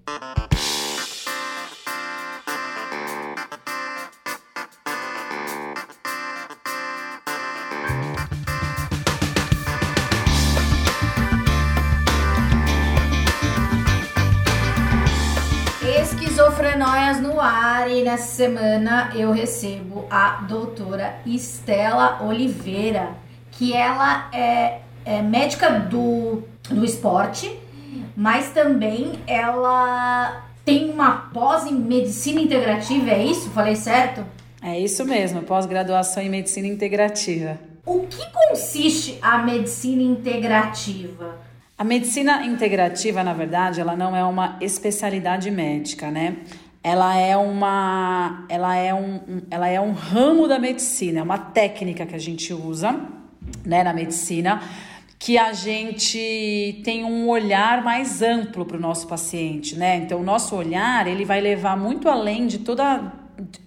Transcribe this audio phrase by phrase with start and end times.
[17.89, 23.15] E nessa semana eu recebo a doutora Estela Oliveira,
[23.51, 27.59] que ela é, é médica do, do esporte,
[28.15, 33.49] mas também ela tem uma pós em medicina integrativa, é isso?
[33.49, 34.25] Falei certo?
[34.61, 37.57] É isso mesmo, pós-graduação em medicina integrativa.
[37.85, 41.37] O que consiste a medicina integrativa?
[41.77, 46.35] A medicina integrativa, na verdade, ela não é uma especialidade médica, né?
[46.83, 52.05] Ela é uma, ela é um, ela é um ramo da medicina, é uma técnica
[52.05, 52.99] que a gente usa,
[53.65, 54.61] né, na medicina,
[55.17, 59.97] que a gente tem um olhar mais amplo para o nosso paciente, né?
[59.97, 63.13] Então, o nosso olhar ele vai levar muito além de toda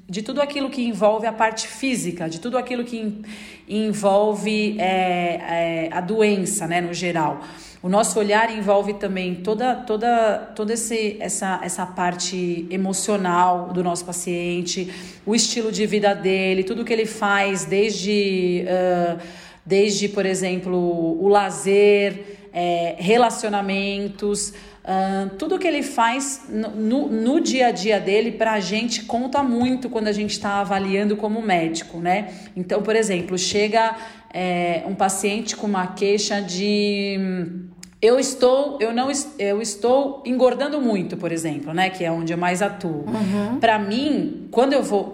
[0.09, 3.23] de tudo aquilo que envolve a parte física, de tudo aquilo que
[3.67, 7.41] envolve é, é, a doença, né, no geral.
[7.83, 14.05] O nosso olhar envolve também toda, toda, toda esse, essa, essa parte emocional do nosso
[14.05, 14.89] paciente,
[15.27, 19.21] o estilo de vida dele, tudo que ele faz, desde, uh,
[19.67, 20.77] desde por exemplo,
[21.21, 24.51] o lazer, é, relacionamentos.
[24.83, 29.43] Uh, tudo que ele faz no, no, dia a dia dele para a gente conta
[29.43, 32.33] muito quando a gente está avaliando como médico, né?
[32.57, 33.97] Então, por exemplo, chega
[34.33, 37.71] é, um paciente com uma queixa de
[38.03, 39.09] eu estou, eu não
[39.39, 43.05] eu estou engordando muito, por exemplo, né, que é onde eu mais atuo.
[43.07, 43.61] Uhum.
[43.61, 45.05] Para mim, quando eu vou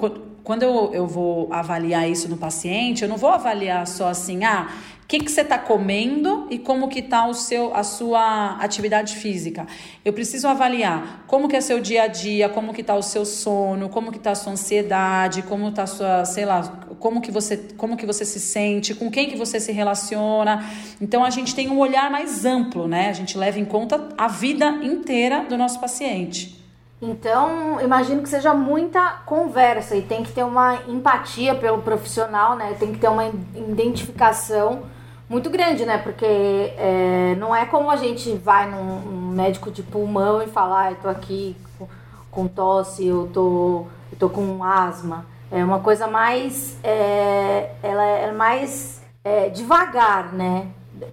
[0.43, 4.69] quando eu, eu vou avaliar isso no paciente, eu não vou avaliar só assim, ah,
[5.09, 9.67] que, que você está comendo e como que está a sua atividade física.
[10.05, 13.25] Eu preciso avaliar como que é seu dia a dia, como que está o seu
[13.25, 16.61] sono, como que está a sua ansiedade, como está a sua, sei lá,
[17.01, 20.63] como que você, como que você se sente, com quem que você se relaciona.
[21.01, 23.09] Então a gente tem um olhar mais amplo, né?
[23.09, 26.63] A gente leva em conta a vida inteira do nosso paciente.
[27.01, 32.77] Então, imagino que seja muita conversa e tem que ter uma empatia pelo profissional, né?
[32.79, 34.83] Tem que ter uma identificação
[35.29, 35.99] muito grande, né?
[35.99, 40.87] Porque é, não é como a gente vai num, num, médico de pulmão e falar,
[40.87, 41.89] ah, eu tô aqui com,
[42.31, 45.27] com tosse, eu tô, eu tô com asma.
[45.51, 46.79] É uma coisa mais.
[46.83, 50.69] É, ela é mais é, devagar, né?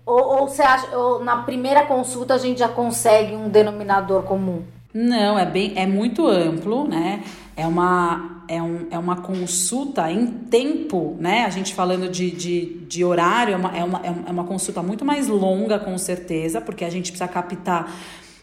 [0.05, 4.63] Ou, ou você acha, ou na primeira consulta a gente já consegue um denominador comum?
[4.93, 7.21] Não, é bem, é muito amplo, né?
[7.55, 11.45] É uma, é, um, é uma consulta em tempo, né?
[11.45, 15.05] A gente falando de, de, de horário, é uma, é, uma, é uma consulta muito
[15.05, 17.93] mais longa, com certeza, porque a gente precisa captar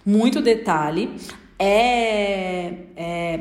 [0.04, 1.14] muito detalhe.
[1.58, 3.40] É, é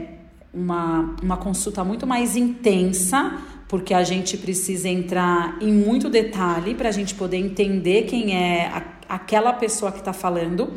[0.53, 3.37] uma, uma consulta muito mais intensa,
[3.71, 8.67] porque a gente precisa entrar em muito detalhe para a gente poder entender quem é
[8.67, 10.73] a, aquela pessoa que está falando.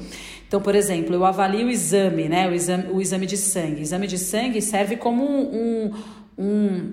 [0.46, 2.48] Então, por exemplo, eu avalio o exame, né?
[2.48, 3.80] O exame, o exame de sangue.
[3.80, 5.92] O exame de sangue serve como um,
[6.38, 6.92] um,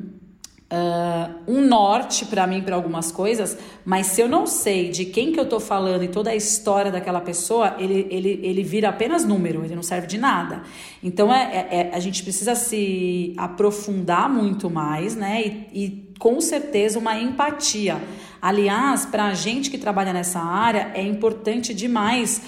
[0.71, 5.31] uh, um norte para mim para algumas coisas, mas se eu não sei de quem
[5.31, 9.25] que eu estou falando e toda a história daquela pessoa, ele, ele, ele vira apenas
[9.25, 10.63] número, ele não serve de nada.
[11.03, 15.41] Então, é, é, é a gente precisa se aprofundar muito mais, né?
[15.43, 18.01] E, e com certeza uma empatia.
[18.41, 22.41] Aliás, para a gente que trabalha nessa área, é importante demais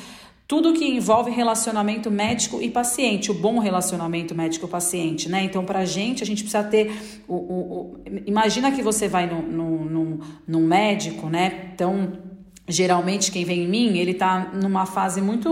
[0.48, 5.44] tudo que envolve relacionamento médico e paciente, o bom relacionamento médico-paciente, né?
[5.44, 6.92] Então, para a gente, a gente precisa ter.
[7.28, 11.72] O, o, o, imagina que você vai num no, médico, né?
[11.74, 12.12] Então,
[12.68, 15.50] geralmente quem vem em mim, ele tá numa fase muito,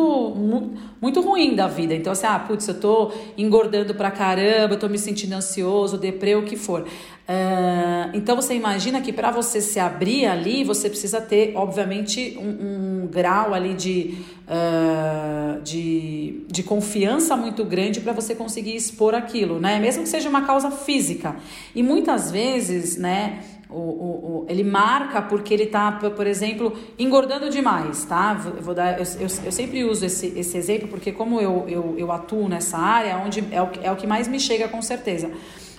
[1.02, 1.94] muito ruim da vida.
[1.94, 6.36] Então, assim, ah, putz, eu tô engordando pra caramba, eu tô me sentindo ansioso, deprê,
[6.36, 6.88] o que for.
[7.32, 13.04] Uh, então, você imagina que para você se abrir ali, você precisa ter, obviamente, um,
[13.04, 14.18] um grau ali de,
[14.50, 19.80] uh, de, de confiança muito grande para você conseguir expor aquilo, né?
[19.80, 21.38] Mesmo que seja uma causa física.
[21.74, 23.40] E muitas vezes, né?
[23.70, 28.38] O, o, o, ele marca porque ele está, por exemplo, engordando demais, tá?
[28.58, 31.96] Eu, vou dar, eu, eu, eu, sempre uso esse, esse exemplo porque como eu, eu,
[31.98, 35.32] eu atuo nessa área, onde é o, é o que mais me chega com certeza.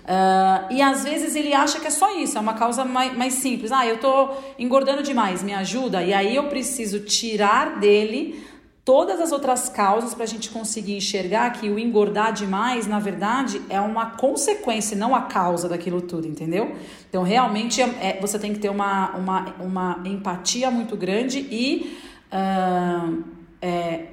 [0.03, 3.35] Uh, e às vezes ele acha que é só isso, é uma causa mais, mais
[3.35, 3.71] simples.
[3.71, 6.03] Ah, eu estou engordando demais, me ajuda?
[6.03, 8.43] E aí eu preciso tirar dele
[8.85, 13.63] todas as outras causas para a gente conseguir enxergar que o engordar demais, na verdade,
[13.69, 16.75] é uma consequência, não a causa daquilo tudo, entendeu?
[17.09, 21.97] Então, realmente, é, você tem que ter uma, uma, uma empatia muito grande e
[22.33, 23.23] uh,
[23.61, 24.07] é,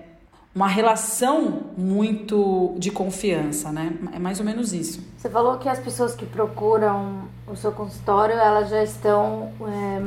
[0.59, 3.93] uma relação muito de confiança, né?
[4.13, 5.01] É mais ou menos isso.
[5.17, 10.01] Você falou que as pessoas que procuram o seu consultório, elas já estão é,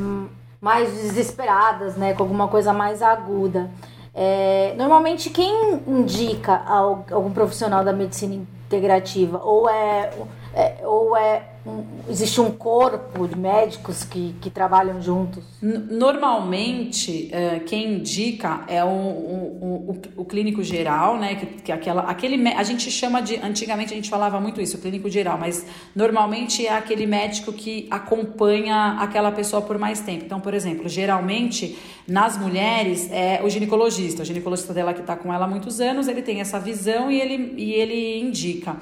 [0.60, 2.12] mais desesperadas, né?
[2.12, 3.70] Com alguma coisa mais aguda.
[4.14, 6.62] É, normalmente, quem indica
[7.10, 10.10] algum profissional da medicina integrativa ou é,
[10.52, 15.44] é ou é um, existe um corpo de médicos que, que trabalham juntos?
[15.60, 21.36] Normalmente, é, quem indica é o, o, o, o, clínico geral, né?
[21.36, 23.36] Que, que aquela, aquele, a gente chama de.
[23.36, 25.64] Antigamente a gente falava muito isso, o clínico geral, mas
[25.94, 30.24] normalmente é aquele médico que acompanha aquela pessoa por mais tempo.
[30.24, 31.78] Então, por exemplo, geralmente
[32.08, 34.22] nas mulheres é o ginecologista.
[34.22, 37.20] O ginecologista dela que está com ela há muitos anos, ele tem essa visão e
[37.20, 38.76] ele, e ele indica.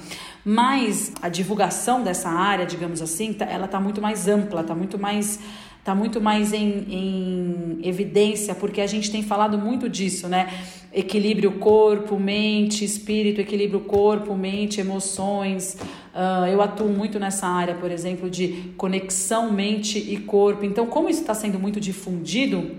[0.45, 4.99] Mas a divulgação dessa área, digamos assim, tá, ela está muito mais ampla, está muito
[4.99, 5.39] mais
[5.81, 10.49] está muito mais em, em, evidência, porque a gente tem falado muito disso, né?
[10.93, 15.79] Equilíbrio corpo, mente, espírito, equilíbrio corpo, mente, emoções.
[16.15, 20.65] Uh, eu atuo muito nessa área, por exemplo, de conexão mente e corpo.
[20.67, 22.71] Então, como isso está sendo muito difundido,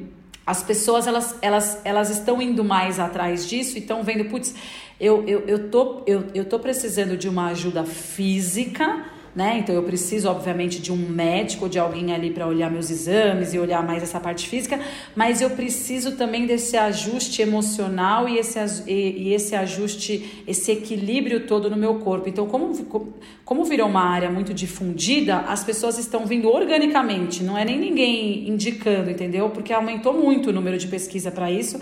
[0.45, 4.53] as pessoas elas, elas, elas estão indo mais atrás disso e estão vendo, putz,
[4.99, 9.05] eu, eu, eu, tô, eu, eu tô precisando de uma ajuda física
[9.35, 9.59] né?
[9.59, 13.59] Então eu preciso, obviamente, de um médico, de alguém ali para olhar meus exames e
[13.59, 14.79] olhar mais essa parte física,
[15.15, 21.47] mas eu preciso também desse ajuste emocional e esse, e, e esse ajuste, esse equilíbrio
[21.47, 22.27] todo no meu corpo.
[22.27, 27.63] Então, como, como virou uma área muito difundida, as pessoas estão vindo organicamente, não é
[27.63, 29.49] nem ninguém indicando, entendeu?
[29.49, 31.79] Porque aumentou muito o número de pesquisa para isso,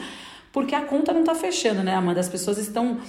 [0.51, 2.19] porque a conta não está fechando, né, Amanda?
[2.19, 2.99] As pessoas estão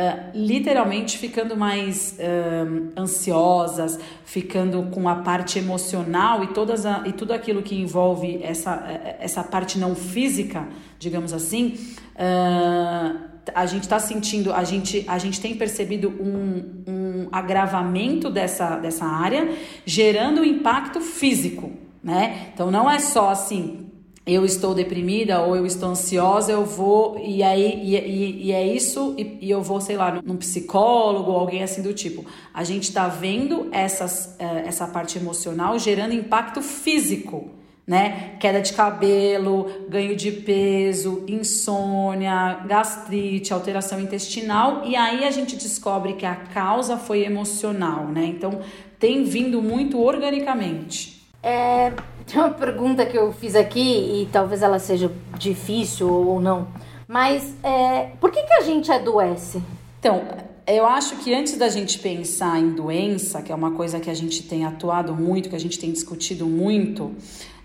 [0.00, 7.12] Uh, literalmente ficando mais uh, ansiosas, ficando com a parte emocional e, todas a, e
[7.12, 8.82] tudo aquilo que envolve essa,
[9.18, 10.66] essa parte não física,
[10.98, 11.74] digamos assim,
[12.14, 18.78] uh, a gente está sentindo, a gente, a gente tem percebido um, um agravamento dessa,
[18.78, 19.54] dessa área,
[19.84, 21.72] gerando impacto físico.
[22.02, 22.52] Né?
[22.54, 23.89] Então não é só assim,
[24.26, 28.66] eu estou deprimida ou eu estou ansiosa, eu vou e aí e, e, e é
[28.66, 32.24] isso e, e, eu vou sei lá num psicólogo ou alguém assim do tipo.
[32.52, 37.50] A gente está vendo essas, eh, essa parte emocional gerando impacto físico,
[37.86, 38.36] né?
[38.38, 46.12] Queda de cabelo, ganho de peso, insônia, gastrite, alteração intestinal e aí a gente descobre
[46.12, 48.26] que a causa foi emocional, né?
[48.26, 48.60] Então
[48.98, 51.20] tem vindo muito organicamente.
[51.42, 51.90] É,
[52.26, 56.68] tem uma pergunta que eu fiz aqui e talvez ela seja difícil ou não,
[57.06, 59.62] mas é, por que, que a gente adoece?
[59.98, 60.22] Então,
[60.66, 64.14] eu acho que antes da gente pensar em doença, que é uma coisa que a
[64.14, 67.14] gente tem atuado muito, que a gente tem discutido muito,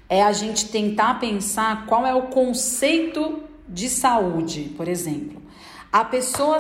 [0.10, 5.42] é a gente tentar pensar qual é o conceito de saúde, por exemplo.
[5.92, 6.58] A pessoa,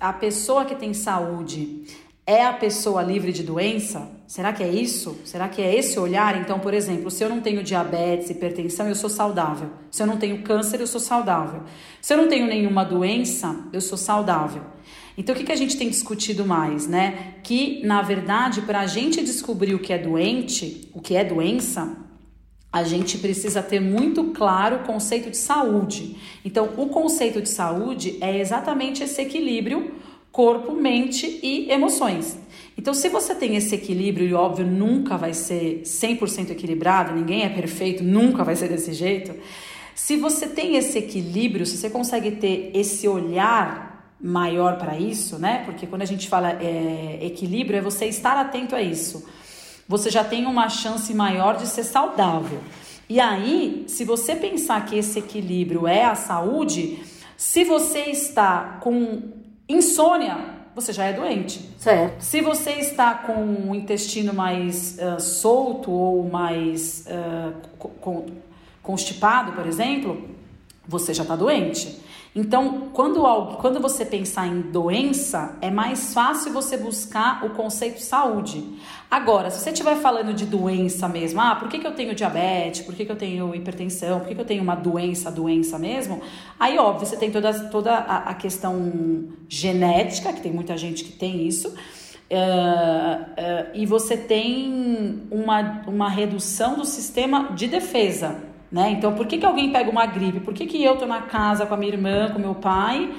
[0.00, 1.84] a pessoa que tem saúde
[2.26, 4.10] é a pessoa livre de doença?
[4.26, 5.16] Será que é isso?
[5.24, 6.40] Será que é esse olhar?
[6.40, 9.70] Então, por exemplo, se eu não tenho diabetes, hipertensão, eu sou saudável.
[9.90, 11.62] Se eu não tenho câncer, eu sou saudável.
[12.00, 14.62] Se eu não tenho nenhuma doença, eu sou saudável.
[15.16, 17.34] Então, o que, que a gente tem discutido mais, né?
[17.42, 21.96] Que, na verdade, para a gente descobrir o que é doente, o que é doença,
[22.72, 26.16] a gente precisa ter muito claro o conceito de saúde.
[26.44, 29.94] Então, o conceito de saúde é exatamente esse equilíbrio
[30.36, 32.38] corpo, mente e emoções.
[32.78, 37.48] Então, se você tem esse equilíbrio, e óbvio, nunca vai ser 100% equilibrado, ninguém é
[37.48, 39.34] perfeito, nunca vai ser desse jeito.
[39.94, 45.62] Se você tem esse equilíbrio, se você consegue ter esse olhar maior para isso, né?
[45.64, 49.26] Porque quando a gente fala é, equilíbrio, é você estar atento a isso.
[49.88, 52.60] Você já tem uma chance maior de ser saudável.
[53.08, 56.98] E aí, se você pensar que esse equilíbrio é a saúde,
[57.36, 59.22] se você está com
[59.68, 61.66] insônia, você já é doente.
[61.78, 62.20] Certo.
[62.20, 68.20] Se você está com o intestino mais uh, solto ou mais uh,
[68.82, 70.28] constipado, por exemplo,
[70.86, 71.98] você já está doente.
[72.38, 73.22] Então, quando,
[73.56, 78.62] quando você pensar em doença, é mais fácil você buscar o conceito saúde.
[79.10, 82.82] Agora, se você estiver falando de doença mesmo, ah, por que, que eu tenho diabetes,
[82.82, 86.20] por que, que eu tenho hipertensão, por que, que eu tenho uma doença, doença mesmo,
[86.60, 91.12] aí, óbvio, você tem toda, toda a, a questão genética, que tem muita gente que
[91.12, 91.74] tem isso,
[92.28, 98.42] Uh, uh, e você tem uma, uma redução do sistema de defesa.
[98.76, 98.90] Né?
[98.90, 100.38] Então, por que, que alguém pega uma gripe?
[100.38, 103.10] Por que, que eu tô na casa com a minha irmã, com meu pai?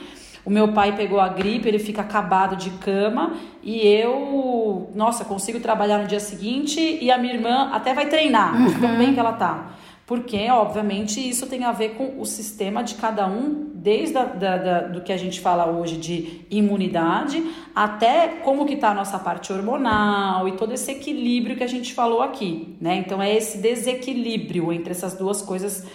[0.46, 3.34] O meu pai pegou a gripe, ele fica acabado de cama
[3.64, 8.56] e eu, nossa, consigo trabalhar no dia seguinte e a minha irmã até vai treinar,
[8.56, 8.80] uhum.
[8.80, 9.72] tão bem que ela tá.
[10.06, 14.58] Porque, obviamente, isso tem a ver com o sistema de cada um, desde a, da,
[14.58, 17.41] da, do que a gente fala hoje de imunidade,
[17.74, 21.94] até como que está a nossa parte hormonal e todo esse equilíbrio que a gente
[21.94, 22.98] falou aqui, né?
[22.98, 25.86] Então, é esse desequilíbrio entre essas duas coisas,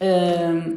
[0.00, 0.76] hum,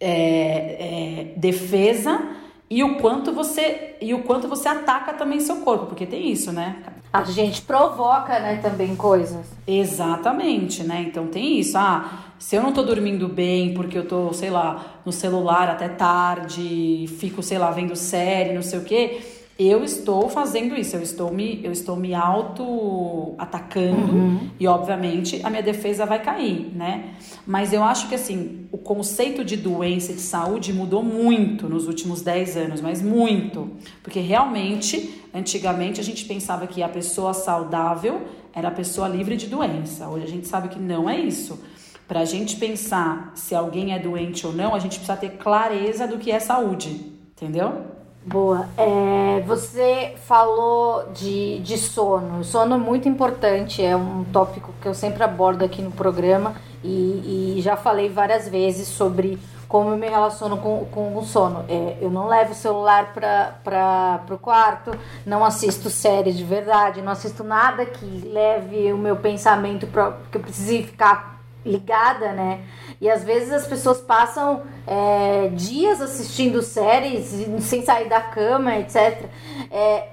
[0.00, 2.20] é, é, defesa
[2.68, 6.50] e o quanto você e o quanto você ataca também seu corpo, porque tem isso,
[6.50, 6.82] né?
[7.12, 9.46] A gente provoca, né, também coisas.
[9.64, 11.04] Exatamente, né?
[11.06, 11.78] Então tem isso.
[11.78, 15.90] Ah, se eu não tô dormindo bem porque eu tô, sei lá, no celular até
[15.90, 19.20] tarde, fico, sei lá, vendo série, não sei o quê,
[19.58, 24.50] eu estou fazendo isso, eu estou me, eu estou me auto atacando uhum.
[24.58, 27.10] e obviamente a minha defesa vai cair, né?
[27.46, 31.86] Mas eu acho que assim, o conceito de doença e de saúde mudou muito nos
[31.86, 33.70] últimos 10 anos, mas muito,
[34.02, 38.22] porque realmente, antigamente a gente pensava que a pessoa saudável
[38.54, 40.08] era a pessoa livre de doença.
[40.08, 41.60] Hoje a gente sabe que não é isso.
[42.10, 46.08] Para a gente pensar se alguém é doente ou não, a gente precisa ter clareza
[46.08, 46.88] do que é saúde,
[47.30, 47.82] entendeu?
[48.26, 48.68] Boa.
[48.76, 52.42] É, você falou de, de sono.
[52.42, 57.56] Sono é muito importante, é um tópico que eu sempre abordo aqui no programa e,
[57.58, 59.38] e já falei várias vezes sobre
[59.68, 61.64] como eu me relaciono com, com o sono.
[61.68, 64.90] É, eu não levo o celular para o quarto,
[65.24, 70.38] não assisto séries de verdade, não assisto nada que leve o meu pensamento para que
[70.38, 72.64] eu precise ficar ligada, né?
[73.00, 79.28] E às vezes as pessoas passam é, dias assistindo séries sem sair da cama, etc.
[79.70, 80.08] É,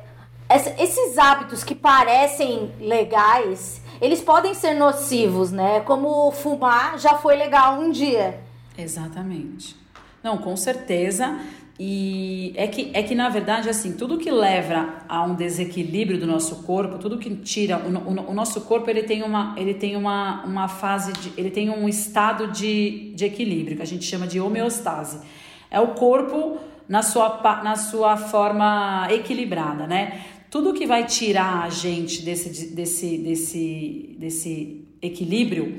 [0.79, 5.81] esses hábitos que parecem legais, eles podem ser nocivos, né?
[5.81, 8.39] Como fumar já foi legal um dia.
[8.77, 9.75] Exatamente.
[10.23, 11.37] Não, com certeza.
[11.79, 16.25] E é que, é que, na verdade, assim, tudo que leva a um desequilíbrio do
[16.25, 17.77] nosso corpo, tudo que tira.
[17.77, 21.31] O, o, o, nosso corpo ele tem, uma, ele tem uma, uma fase de.
[21.37, 25.19] ele tem um estado de, de equilíbrio, que a gente chama de homeostase.
[25.69, 26.57] É o corpo
[26.89, 30.21] na sua, na sua forma equilibrada, né?
[30.49, 35.77] Tudo que vai tirar a gente desse, desse, desse, desse equilíbrio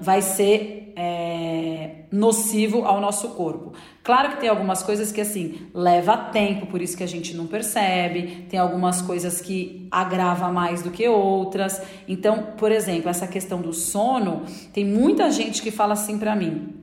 [0.00, 3.72] vai ser é, nocivo ao nosso corpo.
[4.02, 7.46] Claro que tem algumas coisas que assim leva tempo, por isso que a gente não
[7.46, 8.46] percebe.
[8.48, 11.80] Tem algumas coisas que agrava mais do que outras.
[12.08, 16.74] Então, por exemplo, essa questão do sono, tem muita gente que fala assim para mim.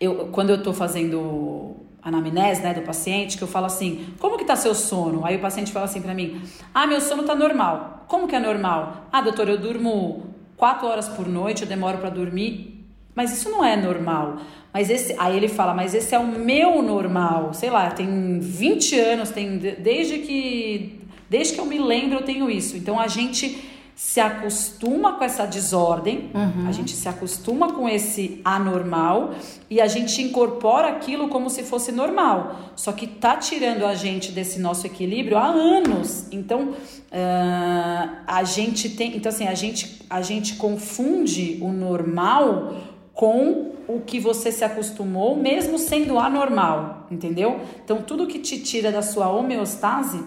[0.00, 4.44] Eu, quando eu tô fazendo anamnese, né, do paciente, que eu falo assim: "Como que
[4.44, 6.42] tá seu sono?" Aí o paciente fala assim para mim:
[6.74, 11.08] "Ah, meu sono tá normal." "Como que é normal?" "Ah, doutor, eu durmo quatro horas
[11.08, 12.74] por noite, eu demoro para dormir."
[13.14, 14.38] Mas isso não é normal.
[14.72, 17.54] Mas esse, aí ele fala, mas esse é o meu normal.
[17.54, 20.98] Sei lá, tem 20 anos, tem desde que
[21.30, 22.76] desde que eu me lembro eu tenho isso.
[22.76, 26.66] Então a gente se acostuma com essa desordem, uhum.
[26.68, 29.34] a gente se acostuma com esse anormal
[29.70, 32.72] e a gente incorpora aquilo como se fosse normal.
[32.74, 36.26] Só que tá tirando a gente desse nosso equilíbrio há anos.
[36.32, 42.74] Então uh, a gente tem, então assim a gente a gente confunde o normal
[43.14, 47.60] com o que você se acostumou, mesmo sendo anormal, entendeu?
[47.84, 50.20] Então, tudo que te tira da sua homeostase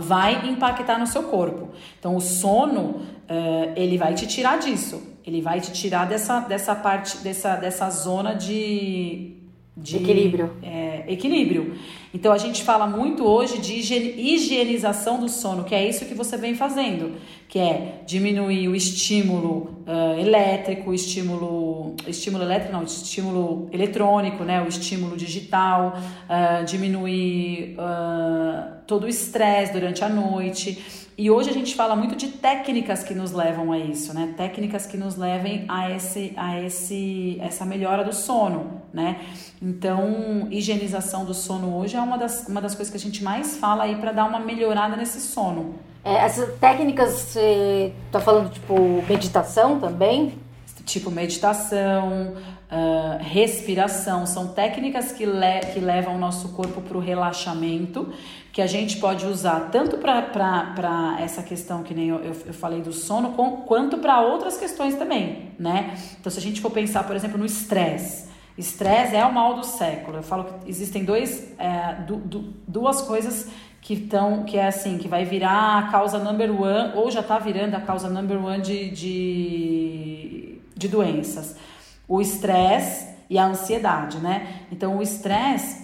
[0.00, 1.70] vai impactar no seu corpo.
[1.98, 5.02] Então, o sono, uh, ele vai te tirar disso.
[5.24, 9.41] Ele vai te tirar dessa, dessa parte, dessa, dessa zona de
[9.74, 10.52] de equilíbrio.
[10.62, 11.74] É, equilíbrio.
[12.12, 16.36] Então a gente fala muito hoje de higienização do sono, que é isso que você
[16.36, 17.14] vem fazendo,
[17.48, 24.68] que é diminuir o estímulo uh, elétrico, estímulo, estímulo elétrico não, estímulo eletrônico, né, o
[24.68, 25.98] estímulo digital,
[26.28, 31.01] uh, diminuir uh, todo o estresse durante a noite.
[31.22, 34.34] E hoje a gente fala muito de técnicas que nos levam a isso, né?
[34.36, 39.20] Técnicas que nos levem a esse, a esse, essa melhora do sono, né?
[39.62, 43.56] Então, higienização do sono hoje é uma das, uma das coisas que a gente mais
[43.56, 45.76] fala aí para dar uma melhorada nesse sono.
[46.04, 48.74] É, essas técnicas, você tá falando tipo
[49.08, 50.34] meditação também?
[50.84, 52.34] Tipo meditação,
[52.72, 58.12] uh, respiração, são técnicas que, le que levam o nosso corpo para o relaxamento,
[58.52, 62.92] que a gente pode usar tanto para essa questão que nem eu, eu, falei do
[62.92, 65.96] sono, com, quanto para outras questões também, né?
[66.20, 69.64] Então, se a gente for pensar, por exemplo, no estresse, estresse é o mal do
[69.64, 70.18] século.
[70.18, 74.98] Eu falo que existem dois, é, du, du, duas coisas que estão, que é assim,
[74.98, 78.60] que vai virar a causa number one, ou já está virando a causa number one
[78.60, 81.56] de, de, de doenças
[82.12, 84.66] o estresse e a ansiedade, né?
[84.70, 85.81] Então o estresse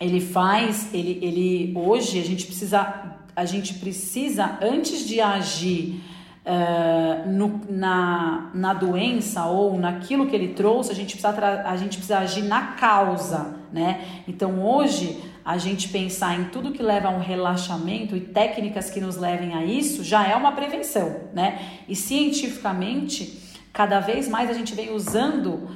[0.00, 6.00] ele faz, ele, ele hoje a gente precisa, a gente precisa antes de agir
[6.46, 11.98] uh, no, na, na doença ou naquilo que ele trouxe, a gente precisa a gente
[11.98, 14.04] precisa agir na causa, né?
[14.26, 19.00] Então hoje a gente pensar em tudo que leva a um relaxamento e técnicas que
[19.00, 21.60] nos levem a isso já é uma prevenção, né?
[21.88, 25.70] E cientificamente Cada vez mais a gente vem usando,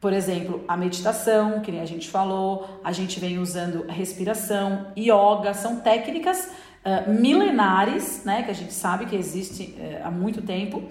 [0.00, 5.52] por exemplo, a meditação, que nem a gente falou, a gente vem usando respiração, yoga,
[5.54, 6.50] são técnicas
[6.84, 10.84] uh, milenares, né, que a gente sabe que existe uh, há muito tempo,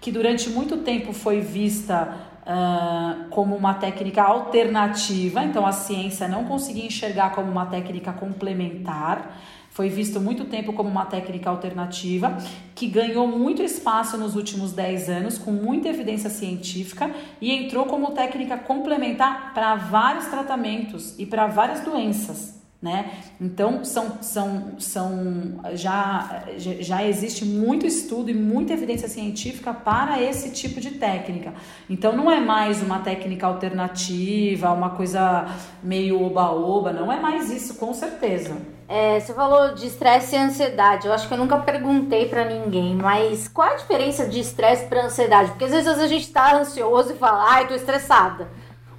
[0.00, 6.44] que durante muito tempo foi vista uh, como uma técnica alternativa, então a ciência não
[6.44, 9.40] conseguia enxergar como uma técnica complementar.
[9.72, 12.36] Foi visto muito tempo como uma técnica alternativa
[12.74, 17.10] que ganhou muito espaço nos últimos 10 anos, com muita evidência científica,
[17.40, 22.60] e entrou como técnica complementar para vários tratamentos e para várias doenças.
[22.82, 23.12] Né?
[23.40, 30.50] Então são, são, são já, já existe muito estudo e muita evidência científica para esse
[30.50, 31.54] tipo de técnica.
[31.88, 35.46] Então não é mais uma técnica alternativa, uma coisa
[35.82, 38.71] meio oba-oba, não é mais isso, com certeza.
[38.94, 41.06] É, você falou de estresse e ansiedade.
[41.06, 45.06] Eu acho que eu nunca perguntei para ninguém, mas qual a diferença de estresse para
[45.06, 45.52] ansiedade?
[45.52, 48.48] Porque às vezes a gente tá ansioso e fala, ai, tô estressada.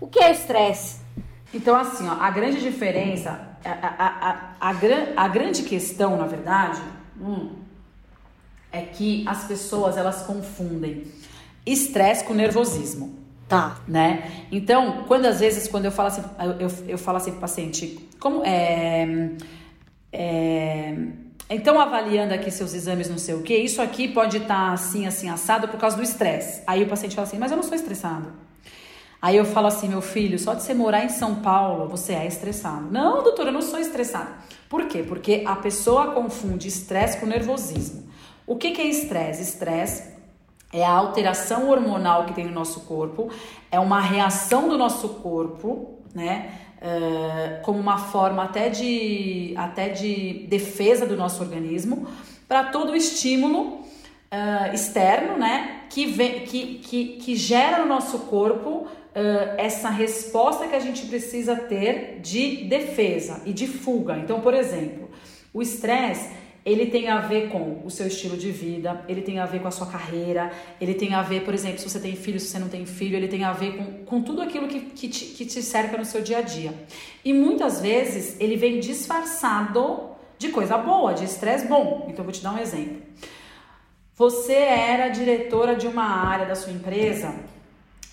[0.01, 0.99] O que é estresse?
[1.53, 6.81] Então, assim, ó, a grande diferença, a, a, a, a, a grande questão, na verdade,
[7.21, 7.51] hum,
[8.71, 11.03] é que as pessoas elas confundem
[11.63, 13.13] estresse com nervosismo.
[13.47, 13.77] Tá.
[13.87, 14.47] Né?
[14.51, 18.09] Então, quando às vezes, quando eu falo assim, eu, eu, eu falo assim pro paciente,
[18.19, 19.35] como é
[20.13, 20.95] é,
[21.49, 25.07] então, avaliando aqui seus exames, não sei o que, isso aqui pode estar tá assim,
[25.07, 26.61] assim, assado por causa do estresse.
[26.67, 28.31] Aí o paciente fala assim, mas eu não sou estressado.
[29.19, 32.27] Aí eu falo assim, meu filho, só de você morar em São Paulo, você é
[32.27, 32.91] estressado.
[32.91, 34.29] Não, doutor, eu não sou estressado.
[34.69, 35.01] Por quê?
[35.01, 38.03] Porque a pessoa confunde estresse com nervosismo.
[38.45, 39.41] O que, que é estresse?
[39.41, 40.13] Estresse
[40.73, 43.29] é a alteração hormonal que tem no nosso corpo,
[43.71, 46.51] é uma reação do nosso corpo, né?
[46.83, 52.07] Uh, como uma forma até de, até de defesa do nosso organismo
[52.47, 58.19] para todo o estímulo uh, externo, né, que, vem, que, que, que gera no nosso
[58.19, 64.17] corpo Uh, essa resposta que a gente precisa ter de defesa e de fuga.
[64.17, 65.07] Então, por exemplo,
[65.53, 66.31] o estresse
[66.65, 69.67] ele tem a ver com o seu estilo de vida, ele tem a ver com
[69.67, 72.59] a sua carreira, ele tem a ver, por exemplo, se você tem filho, se você
[72.59, 75.45] não tem filho, ele tem a ver com, com tudo aquilo que, que, te, que
[75.45, 76.73] te cerca no seu dia a dia.
[77.23, 82.05] E muitas vezes ele vem disfarçado de coisa boa, de estresse bom.
[82.07, 83.01] Então, eu vou te dar um exemplo.
[84.15, 87.33] Você era diretora de uma área da sua empresa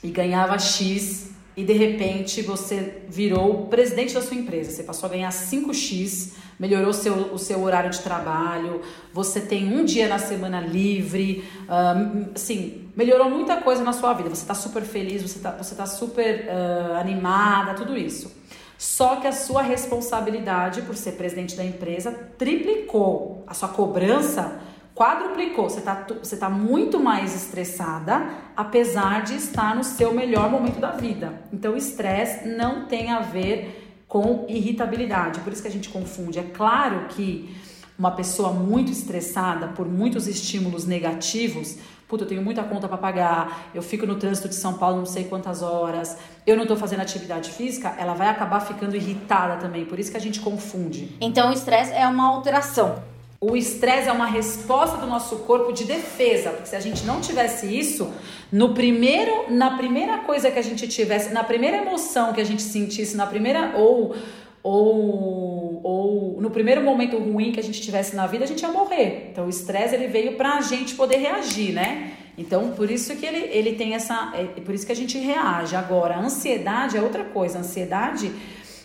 [0.02, 1.29] e ganhava X
[1.60, 6.90] e de repente você virou presidente da sua empresa, você passou a ganhar 5x, melhorou
[6.90, 8.80] seu, o seu horário de trabalho,
[9.12, 14.30] você tem um dia na semana livre, uh, assim, melhorou muita coisa na sua vida,
[14.30, 18.32] você está super feliz, você está você tá super uh, animada, tudo isso.
[18.78, 24.62] Só que a sua responsabilidade por ser presidente da empresa triplicou, a sua cobrança
[25.00, 28.22] quadruplicou, você está você tá muito mais estressada,
[28.54, 31.40] apesar de estar no seu melhor momento da vida.
[31.50, 36.38] Então, estresse não tem a ver com irritabilidade, por isso que a gente confunde.
[36.38, 37.56] É claro que
[37.98, 43.70] uma pessoa muito estressada por muitos estímulos negativos, puta, eu tenho muita conta para pagar,
[43.74, 47.00] eu fico no trânsito de São Paulo não sei quantas horas, eu não estou fazendo
[47.00, 51.16] atividade física, ela vai acabar ficando irritada também, por isso que a gente confunde.
[51.22, 53.09] Então o estresse é uma alteração.
[53.42, 57.22] O estresse é uma resposta do nosso corpo de defesa, porque se a gente não
[57.22, 58.12] tivesse isso,
[58.53, 62.61] no primeiro, na primeira coisa que a gente tivesse, na primeira emoção que a gente
[62.61, 64.14] sentisse, na primeira ou
[64.62, 68.68] ou, ou no primeiro momento ruim que a gente tivesse na vida, a gente ia
[68.68, 69.31] morrer.
[69.33, 72.12] Então o estresse ele veio para a gente poder reagir, né?
[72.37, 75.74] Então por isso que ele, ele tem essa, é, por isso que a gente reage.
[75.74, 77.57] Agora, a ansiedade é outra coisa.
[77.57, 78.31] A ansiedade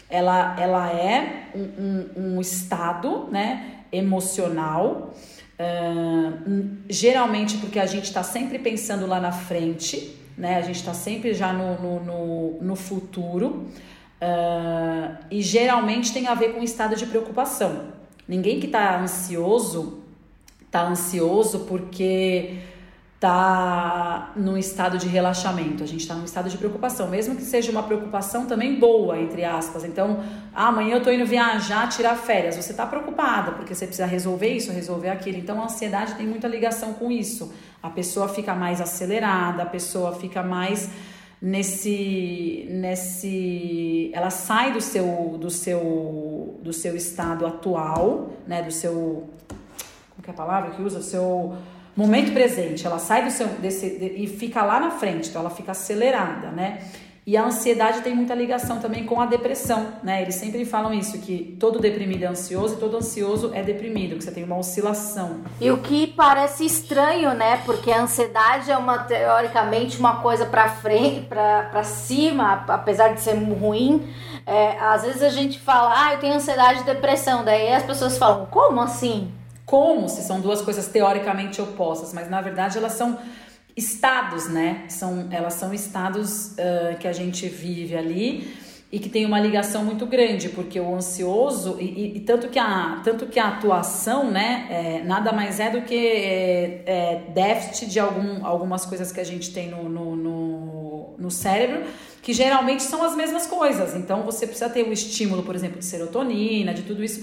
[0.10, 5.14] ela, ela é um, um, um estado, né, emocional.
[5.60, 10.58] Uh, geralmente porque a gente está sempre pensando lá na frente, né?
[10.58, 13.68] A gente está sempre já no, no, no, no futuro.
[14.22, 17.94] Uh, e geralmente tem a ver com estado de preocupação.
[18.28, 20.06] Ninguém que está ansioso
[20.76, 22.58] está ansioso porque
[23.16, 27.72] está num estado de relaxamento, a gente está num estado de preocupação, mesmo que seja
[27.72, 29.84] uma preocupação também boa, entre aspas.
[29.84, 30.22] Então,
[30.54, 32.56] ah, amanhã eu estou indo viajar, tirar férias.
[32.56, 35.38] Você está preocupada porque você precisa resolver isso, resolver aquilo.
[35.38, 37.54] Então, a ansiedade tem muita ligação com isso.
[37.82, 40.90] A pessoa fica mais acelerada, a pessoa fica mais
[41.42, 49.30] nesse nesse ela sai do seu do seu do seu estado atual né do seu
[50.10, 51.56] como que é a palavra que usa o seu
[51.96, 55.50] momento presente ela sai do seu desse de, e fica lá na frente então ela
[55.50, 56.80] fica acelerada né
[57.28, 60.22] e a ansiedade tem muita ligação também com a depressão, né?
[60.22, 64.24] Eles sempre falam isso, que todo deprimido é ansioso e todo ansioso é deprimido, que
[64.24, 65.42] você tem uma oscilação.
[65.60, 67.64] E o que parece estranho, né?
[67.66, 73.34] Porque a ansiedade é uma, teoricamente, uma coisa para frente, para cima, apesar de ser
[73.34, 74.08] ruim.
[74.46, 77.44] É, às vezes a gente fala, ah, eu tenho ansiedade e depressão.
[77.44, 79.32] Daí as pessoas falam, como assim?
[79.66, 83.18] Como se são duas coisas teoricamente opostas, mas na verdade elas são
[83.76, 84.86] estados, né?
[84.88, 89.84] São, elas são estados uh, que a gente vive ali e que tem uma ligação
[89.84, 94.32] muito grande, porque o ansioso, e, e, e tanto, que a, tanto que a atuação,
[94.32, 99.20] né, é, nada mais é do que é, é, déficit de algum, algumas coisas que
[99.20, 101.84] a gente tem no, no, no, no cérebro,
[102.22, 103.96] que geralmente são as mesmas coisas.
[103.96, 107.22] Então você precisa ter o estímulo, por exemplo, de serotonina, de tudo isso.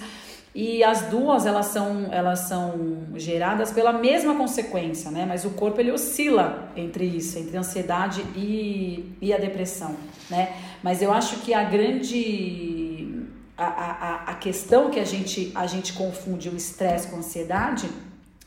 [0.55, 5.25] E as duas elas são, elas são geradas pela mesma consequência, né?
[5.27, 9.97] Mas o corpo ele oscila entre isso, entre a ansiedade e, e a depressão,
[10.29, 10.55] né?
[10.83, 15.93] Mas eu acho que a grande a, a, a questão que a gente, a gente
[15.93, 17.89] confunde o estresse com a ansiedade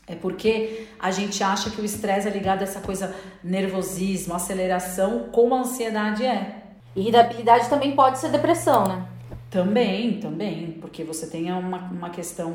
[0.06, 5.30] é porque a gente acha que o estresse é ligado a essa coisa nervosismo, aceleração,
[5.32, 6.62] como a ansiedade é.
[6.94, 9.06] Irritabilidade também pode ser depressão, né?
[9.50, 12.52] Também, também, porque você tem uma, uma questão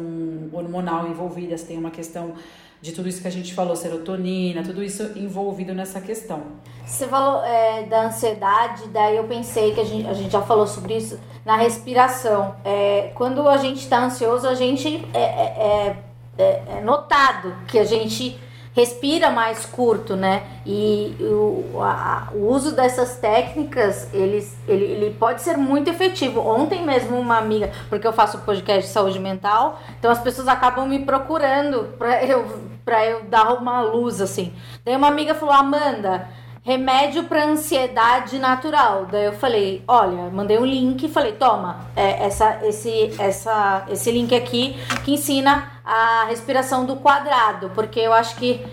[0.51, 2.33] hormonal envolvida, você tem uma questão
[2.81, 6.43] de tudo isso que a gente falou, serotonina, tudo isso envolvido nessa questão.
[6.85, 10.67] Você falou é, da ansiedade, daí eu pensei que a gente, a gente já falou
[10.67, 12.55] sobre isso na respiração.
[12.65, 15.97] É, quando a gente está ansioso, a gente é, é,
[16.37, 18.37] é, é notado que a gente
[18.73, 20.43] respira mais curto, né?
[20.65, 26.39] E o, a, o uso dessas técnicas, eles, ele, ele pode ser muito efetivo.
[26.39, 30.87] Ontem mesmo uma amiga, porque eu faço podcast de saúde mental, então as pessoas acabam
[30.87, 32.45] me procurando para eu,
[32.85, 34.53] pra eu dar uma luz, assim.
[34.85, 39.07] Daí uma amiga falou, Amanda remédio para ansiedade natural.
[39.11, 44.11] Daí eu falei, olha, mandei um link e falei, toma, é, essa, esse, essa, esse
[44.11, 48.63] link aqui que ensina a respiração do quadrado, porque eu acho que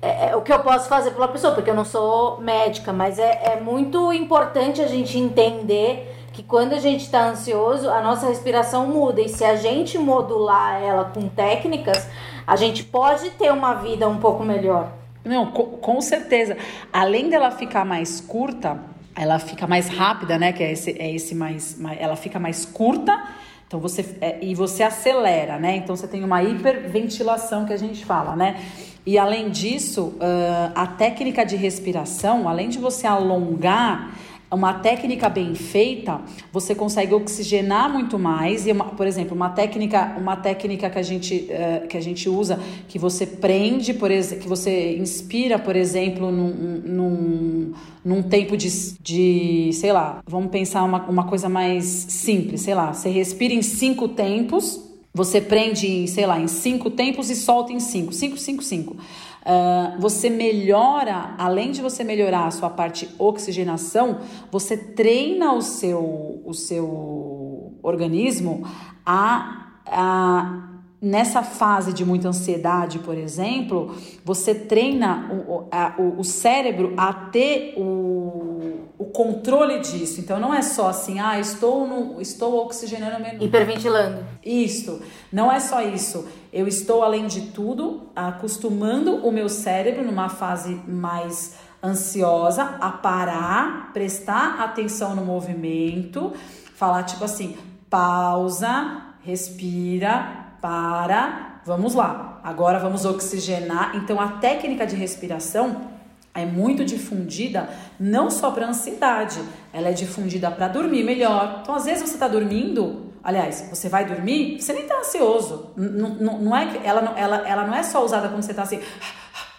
[0.00, 3.18] é, é o que eu posso fazer pela pessoa, porque eu não sou médica, mas
[3.18, 8.26] é, é muito importante a gente entender que quando a gente está ansioso, a nossa
[8.26, 12.08] respiração muda e se a gente modular ela com técnicas,
[12.46, 15.03] a gente pode ter uma vida um pouco melhor.
[15.24, 16.56] Não, com, com certeza.
[16.92, 18.78] Além dela ficar mais curta,
[19.16, 20.52] ela fica mais rápida, né?
[20.52, 23.22] Que é esse, é esse mais, mais ela fica mais curta.
[23.66, 25.76] Então você é, e você acelera, né?
[25.76, 28.60] Então você tem uma hiperventilação que a gente fala, né?
[29.06, 34.14] E além disso, uh, a técnica de respiração, além de você alongar
[34.54, 36.20] uma técnica bem feita,
[36.52, 38.66] você consegue oxigenar muito mais.
[38.66, 42.28] E uma, por exemplo, uma técnica, uma técnica que a gente, uh, que a gente
[42.28, 47.72] usa, que você prende, por exemplo, que você inspira, por exemplo, num, num,
[48.04, 48.68] num tempo de,
[49.00, 53.62] de, sei lá, vamos pensar uma, uma coisa mais simples, sei lá, você respira em
[53.62, 54.82] cinco tempos.
[55.16, 58.12] Você prende, sei lá, em cinco tempos e solta em cinco.
[58.12, 58.96] Cinco, cinco, cinco.
[59.44, 66.40] Uh, você melhora, além de você melhorar a sua parte oxigenação, você treina o seu,
[66.46, 68.66] o seu organismo
[69.04, 70.70] a, a
[71.04, 77.12] nessa fase de muita ansiedade, por exemplo, você treina o, a, o, o cérebro a
[77.12, 78.53] ter o,
[78.96, 80.20] o controle disso.
[80.20, 84.24] Então não é só assim, ah, estou no, estou oxigenando meu hiperventilando.
[84.44, 85.02] Isso.
[85.32, 86.26] Não é só isso.
[86.52, 93.92] Eu estou além de tudo acostumando o meu cérebro numa fase mais ansiosa a parar,
[93.92, 96.32] prestar atenção no movimento,
[96.74, 97.56] falar tipo assim,
[97.90, 102.40] pausa, respira, para, vamos lá.
[102.42, 103.96] Agora vamos oxigenar.
[103.96, 105.93] Então a técnica de respiração
[106.34, 107.68] é muito difundida
[107.98, 109.40] não só para ansiedade,
[109.72, 111.60] ela é difundida para dormir melhor.
[111.62, 115.70] Então, às vezes você está dormindo, aliás, você vai dormir, você nem está ansioso.
[115.76, 118.64] Não, não, não é que ela, ela, ela não é só usada quando você está
[118.64, 118.80] assim.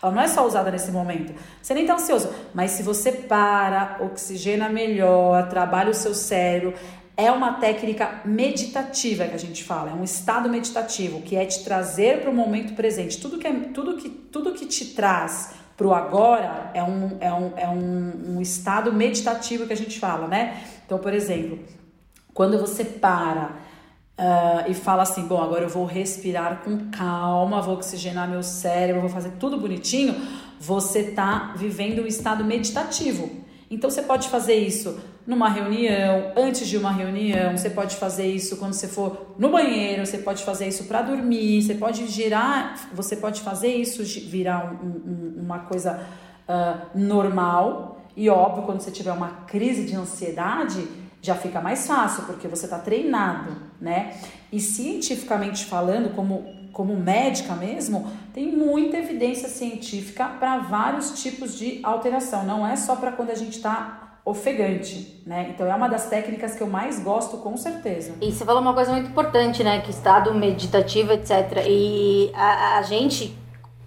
[0.04, 1.34] Ela não é só usada nesse momento.
[1.62, 2.30] Você nem está ansioso.
[2.54, 6.74] Mas se você para, oxigena melhor, trabalha o seu cérebro,
[7.18, 11.64] é uma técnica meditativa que a gente fala, é um estado meditativo que é te
[11.64, 13.20] trazer para o momento presente.
[13.22, 17.34] Tudo que, é, tudo que, tudo que te traz para o agora é, um, é,
[17.34, 20.64] um, é um, um estado meditativo que a gente fala, né?
[20.86, 21.60] Então, por exemplo,
[22.34, 23.58] quando você para
[24.18, 29.02] uh, e fala assim: bom, agora eu vou respirar com calma, vou oxigenar meu cérebro,
[29.02, 30.16] vou fazer tudo bonitinho,
[30.60, 33.30] você está vivendo um estado meditativo.
[33.70, 38.58] Então você pode fazer isso numa reunião, antes de uma reunião, você pode fazer isso
[38.58, 43.16] quando você for no banheiro, você pode fazer isso para dormir, você pode girar, você
[43.16, 46.06] pode fazer isso virar um, um, uma coisa
[46.48, 48.02] uh, normal.
[48.16, 50.88] E óbvio, quando você tiver uma crise de ansiedade,
[51.22, 54.16] já fica mais fácil, porque você está treinado, né?
[54.52, 61.80] E cientificamente falando, como, como médica mesmo, tem muita evidência científica para vários tipos de
[61.82, 62.46] alteração.
[62.46, 65.48] Não é só para quando a gente está ofegante, né?
[65.54, 68.16] Então é uma das técnicas que eu mais gosto, com certeza.
[68.20, 69.82] E você falou uma coisa muito importante, né?
[69.82, 71.64] Que estado meditativo, etc.
[71.68, 73.38] E a, a gente,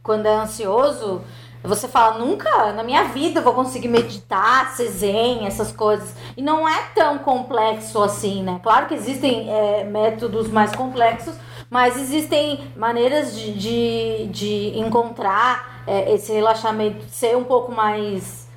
[0.02, 1.22] quando é ansioso,
[1.62, 6.14] você fala, nunca na minha vida vou conseguir meditar, ser zen, essas coisas.
[6.36, 8.60] E não é tão complexo assim, né?
[8.62, 11.34] Claro que existem é, métodos mais complexos,
[11.68, 18.48] mas existem maneiras de, de, de encontrar é, esse relaxamento, ser um pouco mais.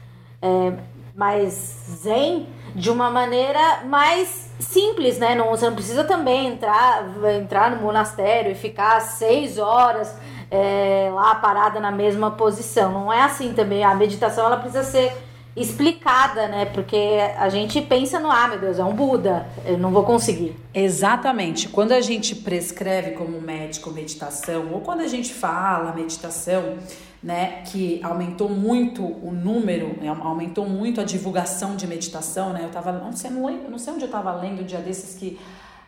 [0.41, 0.73] É,
[1.21, 1.53] mais
[2.01, 5.36] zen de uma maneira mais simples, né?
[5.36, 7.05] Não, você não precisa também entrar,
[7.39, 10.15] entrar no monastério e ficar seis horas
[10.49, 12.91] é, lá parada na mesma posição.
[12.91, 13.84] Não é assim também.
[13.84, 15.13] A meditação ela precisa ser
[15.55, 16.65] explicada, né?
[16.65, 20.55] Porque a gente pensa no ah, meu Deus, é um Buda, eu não vou conseguir.
[20.73, 21.69] Exatamente.
[21.69, 26.77] Quando a gente prescreve como médico meditação ou quando a gente fala meditação,
[27.23, 32.62] né, que aumentou muito o número, né, aumentou muito a divulgação de meditação, né?
[32.63, 35.39] Eu tava, não sei, não, lembro, não sei onde eu estava lendo dia desses que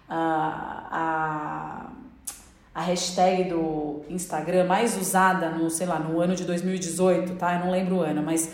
[0.08, 1.89] uh, a,
[2.76, 7.56] a hashtag do Instagram mais usada no, sei lá, no ano de 2018, tá?
[7.56, 8.52] Eu não lembro o ano, mas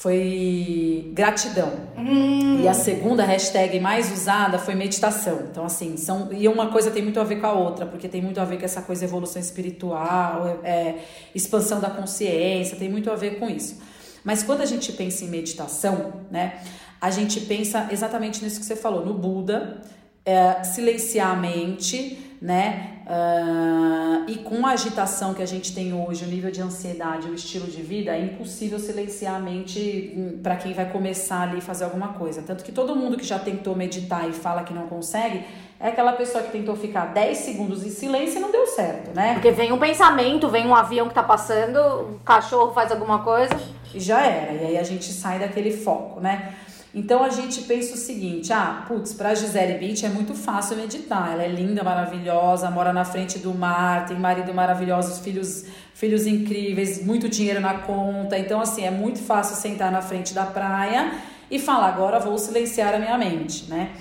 [0.00, 1.72] foi gratidão.
[1.94, 2.62] Hum.
[2.62, 5.40] E a segunda hashtag mais usada foi meditação.
[5.50, 6.32] Então, assim, são.
[6.32, 8.58] E uma coisa tem muito a ver com a outra, porque tem muito a ver
[8.58, 13.50] com essa coisa evolução espiritual, é, é, expansão da consciência, tem muito a ver com
[13.50, 13.78] isso.
[14.24, 16.62] Mas quando a gente pensa em meditação, né,
[16.98, 19.82] a gente pensa exatamente nisso que você falou, no Buda,
[20.24, 22.99] é, silenciar a mente né?
[23.10, 27.34] Uh, e com a agitação que a gente tem hoje, o nível de ansiedade, o
[27.34, 31.82] estilo de vida, é impossível silenciar a mente hum, para quem vai começar ali fazer
[31.82, 32.40] alguma coisa.
[32.40, 35.44] Tanto que todo mundo que já tentou meditar e fala que não consegue,
[35.80, 39.34] é aquela pessoa que tentou ficar 10 segundos em silêncio e não deu certo, né?
[39.34, 43.58] Porque vem um pensamento, vem um avião que tá passando, o cachorro faz alguma coisa.
[43.92, 44.52] E já era.
[44.52, 46.54] E aí a gente sai daquele foco, né?
[46.94, 51.32] Então a gente pensa o seguinte: ah, putz, para Gisele Beach é muito fácil meditar.
[51.32, 57.04] Ela é linda, maravilhosa, mora na frente do mar, tem marido maravilhoso, filhos, filhos incríveis,
[57.04, 58.38] muito dinheiro na conta.
[58.38, 61.12] Então, assim, é muito fácil sentar na frente da praia
[61.50, 63.92] e falar: agora vou silenciar a minha mente, né?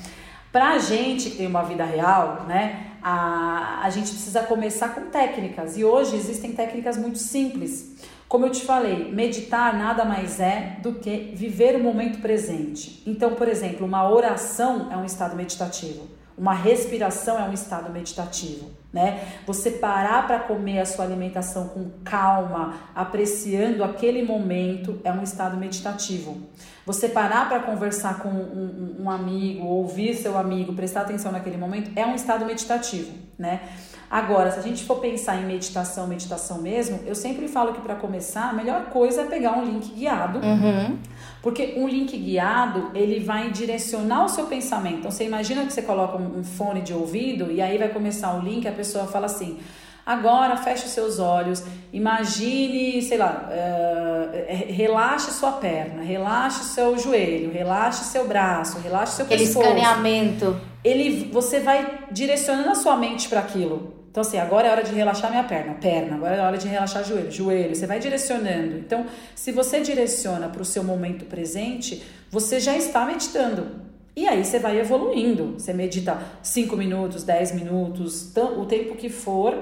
[0.52, 2.88] Pra gente que tem uma vida real, né?
[3.04, 5.78] A, a gente precisa começar com técnicas.
[5.78, 7.96] E hoje existem técnicas muito simples.
[8.30, 13.02] Como eu te falei, meditar nada mais é do que viver o momento presente.
[13.08, 18.70] Então, por exemplo, uma oração é um estado meditativo, uma respiração é um estado meditativo,
[18.94, 19.28] né?
[19.48, 25.58] Você parar para comer a sua alimentação com calma, apreciando aquele momento, é um estado
[25.58, 26.38] meditativo.
[26.86, 31.92] Você parar para conversar com um, um, amigo, ouvir seu amigo, prestar atenção naquele momento,
[31.96, 33.62] é um estado meditativo, né?
[34.10, 37.94] Agora, se a gente for pensar em meditação, meditação mesmo, eu sempre falo que para
[37.94, 40.40] começar, a melhor coisa é pegar um link guiado.
[40.40, 40.98] Uhum.
[41.44, 45.00] Porque um link guiado, ele vai direcionar o seu pensamento.
[45.00, 48.40] Então, você imagina que você coloca um, fone de ouvido e aí vai começar o
[48.40, 49.60] link, a pessoa fala assim:
[50.04, 57.52] Agora feche os seus olhos, imagine, sei lá, uh, relaxe sua perna, relaxe seu joelho,
[57.52, 59.68] relaxe seu braço, relaxe seu Aquele pescoço.
[59.68, 60.60] escaneamento.
[60.84, 63.99] Ele, você vai direcionando a sua mente para aquilo.
[64.10, 67.04] Então, assim, agora é hora de relaxar minha perna, perna, agora é hora de relaxar
[67.04, 67.76] joelho, joelho.
[67.76, 68.78] Você vai direcionando.
[68.78, 73.68] Então, se você direciona para o seu momento presente, você já está meditando.
[74.16, 75.54] E aí você vai evoluindo.
[75.60, 79.56] Você medita 5 minutos, 10 minutos, o tempo que for.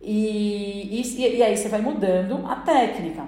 [0.00, 3.26] E, e, e aí você vai mudando a técnica.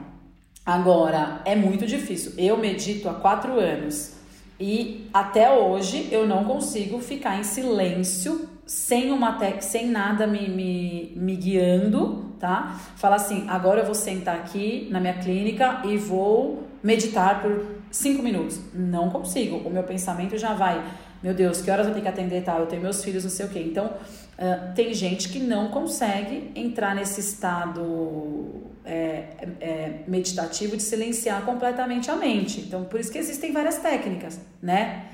[0.64, 2.34] Agora, é muito difícil.
[2.38, 4.12] Eu medito há quatro anos
[4.60, 9.60] e até hoje eu não consigo ficar em silêncio sem uma te...
[9.64, 12.80] sem nada me, me, me guiando, tá?
[12.94, 18.22] Falar assim, agora eu vou sentar aqui na minha clínica e vou meditar por cinco
[18.22, 18.60] minutos.
[18.72, 19.56] Não consigo.
[19.56, 20.84] O meu pensamento já vai,
[21.20, 22.60] meu Deus, que horas eu tenho que atender tal?
[22.60, 23.58] Eu tenho meus filhos, não sei o quê.
[23.58, 29.24] Então, uh, tem gente que não consegue entrar nesse estado é,
[29.60, 32.60] é, meditativo de silenciar completamente a mente.
[32.60, 35.06] Então, por isso que existem várias técnicas, né?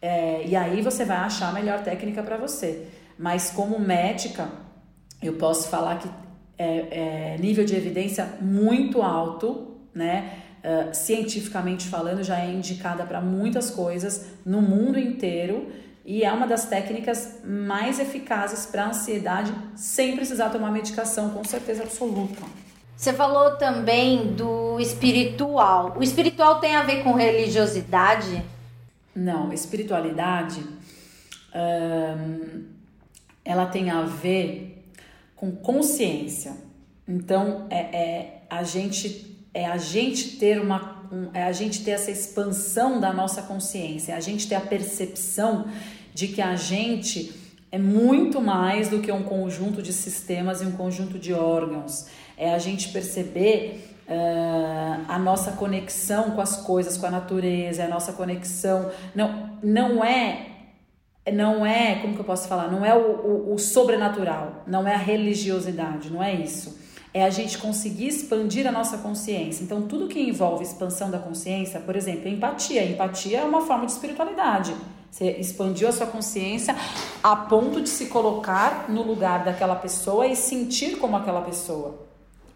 [0.00, 2.86] É, e aí você vai achar a melhor técnica para você.
[3.20, 4.48] Mas como médica,
[5.22, 6.08] eu posso falar que
[6.56, 10.38] é, é nível de evidência muito alto, né?
[10.64, 15.70] Uh, cientificamente falando, já é indicada para muitas coisas no mundo inteiro
[16.02, 21.82] e é uma das técnicas mais eficazes para ansiedade sem precisar tomar medicação, com certeza
[21.82, 22.42] absoluta.
[22.96, 25.94] Você falou também do espiritual.
[25.98, 28.42] O espiritual tem a ver com religiosidade?
[29.14, 30.62] Não, espiritualidade.
[31.54, 32.79] Hum,
[33.50, 34.86] ela tem a ver
[35.34, 36.52] com consciência.
[37.06, 41.90] Então é, é a gente é a gente ter uma um, é a gente ter
[41.90, 45.66] essa expansão da nossa consciência, é a gente ter a percepção
[46.14, 47.34] de que a gente
[47.72, 52.06] é muito mais do que um conjunto de sistemas e um conjunto de órgãos.
[52.36, 57.88] É a gente perceber uh, a nossa conexão com as coisas, com a natureza, a
[57.88, 58.90] nossa conexão.
[59.14, 60.49] Não, não é
[61.32, 62.70] não é, como que eu posso falar?
[62.70, 66.78] Não é o, o, o, sobrenatural, não é a religiosidade, não é isso.
[67.12, 69.64] É a gente conseguir expandir a nossa consciência.
[69.64, 72.84] Então, tudo que envolve expansão da consciência, por exemplo, empatia.
[72.84, 74.74] Empatia é uma forma de espiritualidade.
[75.10, 76.74] Você expandiu a sua consciência
[77.22, 82.06] a ponto de se colocar no lugar daquela pessoa e sentir como aquela pessoa,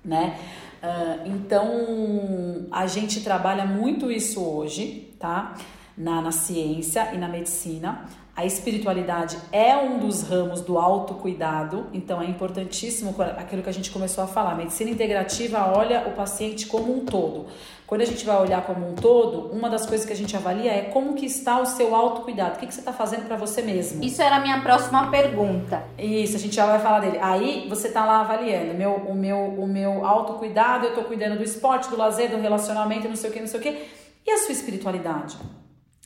[0.04, 0.38] né?
[0.80, 5.54] Uh, então, a gente trabalha muito isso hoje, tá?
[5.98, 8.06] Na, na ciência e na medicina.
[8.36, 13.92] A espiritualidade é um dos ramos do autocuidado, então é importantíssimo aquilo que a gente
[13.92, 14.52] começou a falar.
[14.52, 17.46] A medicina integrativa olha o paciente como um todo.
[17.86, 20.72] Quando a gente vai olhar como um todo, uma das coisas que a gente avalia
[20.72, 23.62] é como que está o seu autocuidado, o que, que você está fazendo para você
[23.62, 24.02] mesmo.
[24.02, 25.84] Isso era a minha próxima pergunta.
[25.96, 27.18] Isso, a gente já vai falar dele.
[27.20, 31.44] Aí você está lá avaliando meu, o, meu, o meu autocuidado, eu estou cuidando do
[31.44, 33.88] esporte, do lazer, do relacionamento, não sei o que, não sei o que.
[34.26, 35.36] E a sua espiritualidade?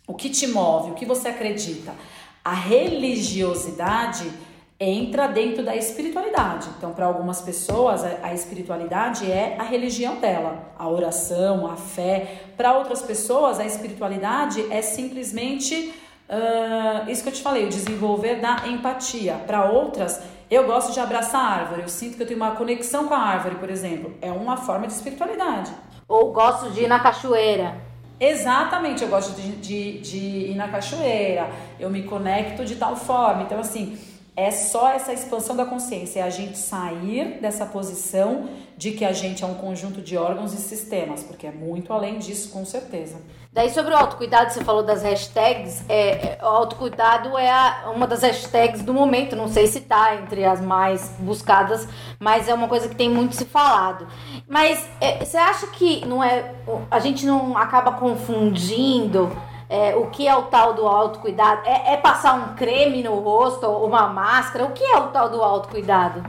[0.09, 1.95] O que te move, o que você acredita?
[2.43, 4.33] A religiosidade
[4.81, 6.67] entra dentro da espiritualidade.
[6.79, 12.45] Então, para algumas pessoas, a, espiritualidade é a religião dela, a oração, a fé.
[12.57, 15.93] Para outras pessoas, a espiritualidade é simplesmente
[16.31, 19.35] uh, isso que eu te falei, o desenvolver da empatia.
[19.47, 23.09] Para outras, eu gosto de abraçar a árvore, eu sinto que eu tenho uma conexão
[23.09, 24.15] com a árvore, por exemplo.
[24.23, 25.71] É uma forma de espiritualidade.
[26.09, 27.88] Ou gosto de ir na cachoeira.
[28.21, 30.19] Exatamente, eu gosto de, de, de
[30.51, 33.43] ir na cachoeira, eu me conecto de tal forma.
[33.43, 33.97] Então, assim,
[34.39, 39.11] é só essa expansão da consciência, é a gente sair dessa posição de que a
[39.13, 43.17] gente é um conjunto de órgãos e sistemas, porque é muito além disso, com certeza.
[43.53, 48.23] Daí sobre o autocuidado, você falou das hashtags, é, é, autocuidado é a, uma das
[48.23, 51.89] hashtags do momento, não sei se tá entre as mais buscadas,
[52.21, 54.07] mas é uma coisa que tem muito se falado.
[54.47, 56.55] Mas é, você acha que não é,
[56.89, 59.37] a gente não acaba confundindo
[59.69, 61.63] é, o que é o tal do autocuidado?
[61.67, 64.65] É, é passar um creme no rosto, uma máscara?
[64.65, 66.25] O que é o tal do autocuidado?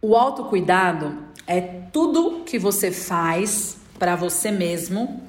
[0.00, 5.22] O autocuidado é tudo que você faz para você mesmo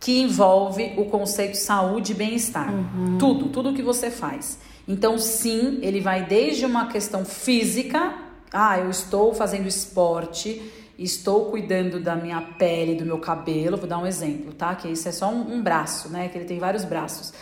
[0.00, 2.72] que envolve o conceito saúde e bem-estar.
[2.72, 3.18] Uhum.
[3.18, 4.58] Tudo, tudo que você faz.
[4.88, 8.14] Então, sim, ele vai desde uma questão física,
[8.52, 10.60] ah, eu estou fazendo esporte,
[11.00, 14.74] estou cuidando da minha pele, do meu cabelo, vou dar um exemplo, tá?
[14.74, 16.28] Que isso é só um, um braço, né?
[16.28, 17.32] Que ele tem vários braços.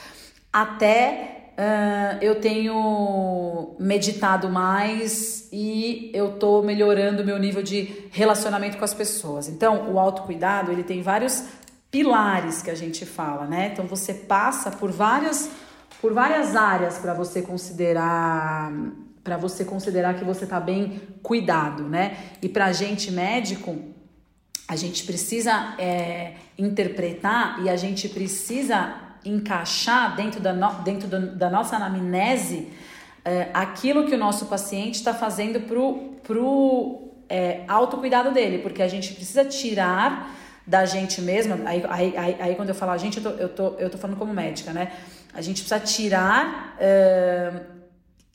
[0.53, 8.79] Até uh, eu tenho meditado mais e eu tô melhorando o meu nível de relacionamento
[8.79, 9.49] com as pessoas.
[9.49, 11.45] Então, o autocuidado, ele tem vários
[11.91, 13.71] pilares que a gente fala, né?
[13.73, 15.51] Então você passa por várias
[16.01, 18.73] por várias áreas para você considerar
[19.29, 22.17] para você considerar que você está bem cuidado, né?
[22.41, 23.77] E para gente médico,
[24.67, 31.37] a gente precisa é, interpretar e a gente precisa encaixar dentro da, no, dentro do,
[31.37, 32.73] da nossa anamnese
[33.23, 38.89] é, aquilo que o nosso paciente está fazendo pro, pro é, autocuidado dele, porque a
[38.89, 40.35] gente precisa tirar
[40.67, 43.49] da gente mesma, aí, aí, aí, aí quando eu falo a gente, eu tô, eu,
[43.51, 44.93] tô, eu tô falando como médica, né?
[45.39, 46.77] a gente precisa tirar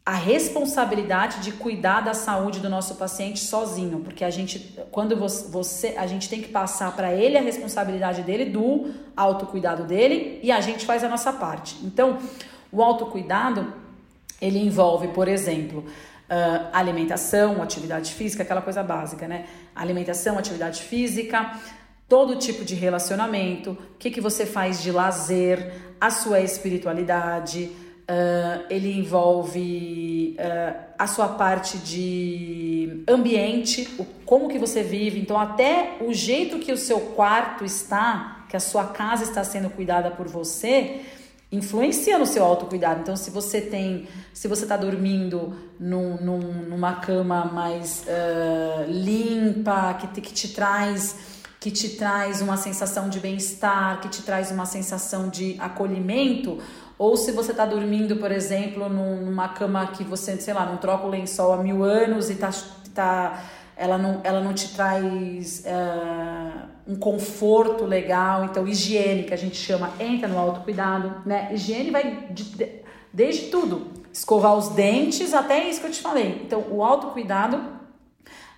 [0.05, 5.95] a responsabilidade de cuidar da saúde do nosso paciente sozinho, porque a gente, quando você,
[5.97, 10.59] a gente tem que passar para ele a responsabilidade dele do autocuidado dele e a
[10.59, 11.77] gente faz a nossa parte.
[11.85, 12.19] Então,
[12.69, 13.73] o autocuidado
[14.41, 15.85] ele envolve, por exemplo,
[16.23, 19.45] Uh, alimentação, atividade física, aquela coisa básica, né?
[19.75, 21.59] Alimentação, atividade física,
[22.07, 27.71] todo tipo de relacionamento, o que, que você faz de lazer, a sua espiritualidade,
[28.13, 35.39] uh, ele envolve uh, a sua parte de ambiente, o, como que você vive, então
[35.39, 40.11] até o jeito que o seu quarto está, que a sua casa está sendo cuidada
[40.11, 41.01] por você,
[41.51, 43.01] influencia no seu autocuidado.
[43.01, 49.93] Então, se você tem, se você está dormindo num, num, numa cama mais uh, limpa,
[49.95, 51.33] que te, que te traz
[51.63, 56.59] que te traz uma sensação de bem-estar, que te traz uma sensação de acolhimento,
[57.03, 61.05] ou se você está dormindo, por exemplo, numa cama que você, sei lá, não troca
[61.05, 62.49] o lençol há mil anos e tá,
[62.95, 63.43] tá
[63.75, 69.57] ela não, ela não te traz uh, um conforto legal, então higiene, que a gente
[69.57, 71.49] chama, entra no autocuidado, né?
[71.51, 72.69] Higiene vai de, de,
[73.11, 76.41] desde tudo, escovar os dentes até isso que eu te falei.
[76.45, 77.61] Então, o autocuidado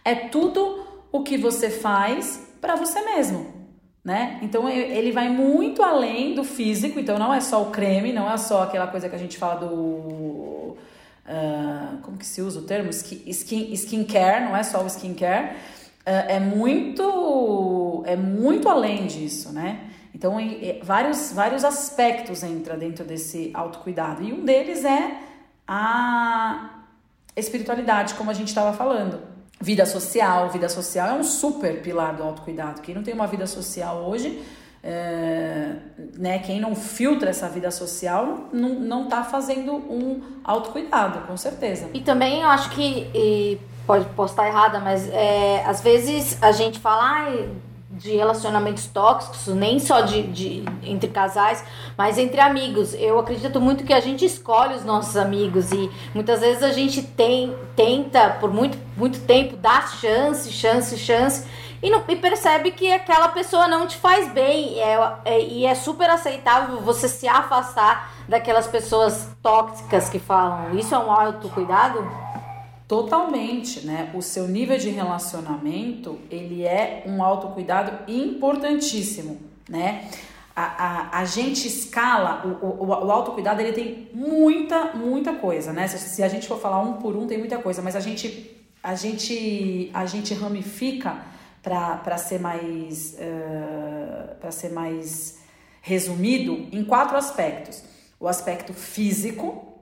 [0.03, 3.54] é tudo o que você faz para você mesmo,
[4.05, 4.39] né?
[4.41, 8.37] Então ele vai muito além do físico, então não é só o creme, não é
[8.37, 10.55] só aquela coisa que a gente fala do
[11.25, 12.91] Uh, como que se usa o termo?
[12.91, 15.55] Skin, skincare, não é só o skincare, uh,
[16.05, 19.89] é muito é muito além disso, né?
[20.13, 20.37] Então,
[20.81, 24.23] vários, vários aspectos entra dentro desse autocuidado.
[24.23, 25.19] E um deles é
[25.67, 26.83] a
[27.35, 29.19] espiritualidade, como a gente estava falando.
[29.59, 32.81] Vida social, vida social é um super pilar do autocuidado.
[32.81, 34.43] Quem não tem uma vida social hoje
[34.87, 35.71] é,
[36.15, 41.89] né, quem não filtra essa vida social não, não tá fazendo um autocuidado, com certeza.
[41.91, 46.51] E também eu acho que, e pode, posso estar errada, mas é, às vezes a
[46.51, 47.47] gente fala ah,
[47.95, 51.63] de relacionamentos tóxicos, nem só de, de, entre casais,
[51.97, 52.93] mas entre amigos.
[52.93, 57.01] Eu acredito muito que a gente escolhe os nossos amigos e muitas vezes a gente
[57.01, 61.45] tem, tenta por muito, muito tempo dar chance, chance, chance
[61.85, 64.79] e, não, e percebe que aquela pessoa não te faz bem.
[64.79, 70.75] É, é, e é super aceitável você se afastar daquelas pessoas tóxicas que falam.
[70.77, 71.99] Isso é um autocuidado?
[72.87, 74.11] Totalmente, né?
[74.13, 80.07] O seu nível de relacionamento, ele é um autocuidado importantíssimo, né?
[80.55, 85.87] A, a, a gente escala, o, o, o autocuidado ele tem muita, muita coisa, né?
[85.87, 88.55] Se, se a gente for falar um por um, tem muita coisa, mas a gente,
[88.83, 91.17] a gente, a gente ramifica
[91.63, 95.39] para ser mais uh, eh, para ser mais
[95.81, 97.83] resumido em quatro aspectos:
[98.19, 99.74] o aspecto físico,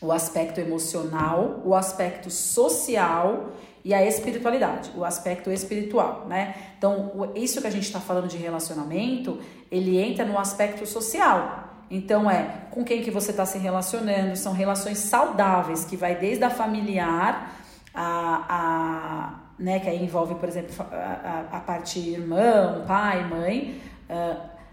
[0.00, 3.52] o aspecto emocional, o aspecto social
[3.84, 6.54] e a espiritualidade, o aspecto espiritual, né?
[6.78, 9.38] Então, isso que a gente está falando de relacionamento,
[9.70, 11.70] ele entra no aspecto social.
[11.90, 16.44] Então, é com quem que você está se relacionando, são relações saudáveis, que vai desde
[16.44, 17.52] a familiar
[17.94, 23.80] a, a né, que aí envolve, por exemplo, a, a, a parte irmão, pai, mãe,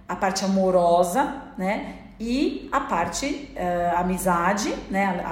[0.08, 5.26] a parte amorosa, né, e a parte uh, amizade, né,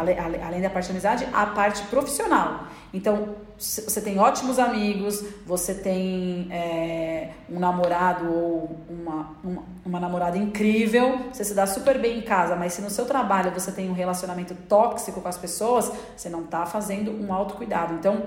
[0.43, 2.63] além da parte amizade, a parte profissional.
[2.91, 10.35] Então, você tem ótimos amigos, você tem é, um namorado ou uma, uma, uma, namorada
[10.35, 13.87] incrível, você se dá super bem em casa, mas se no seu trabalho você tem
[13.87, 17.93] um relacionamento tóxico com as pessoas, você não está fazendo um autocuidado.
[17.93, 18.23] Então,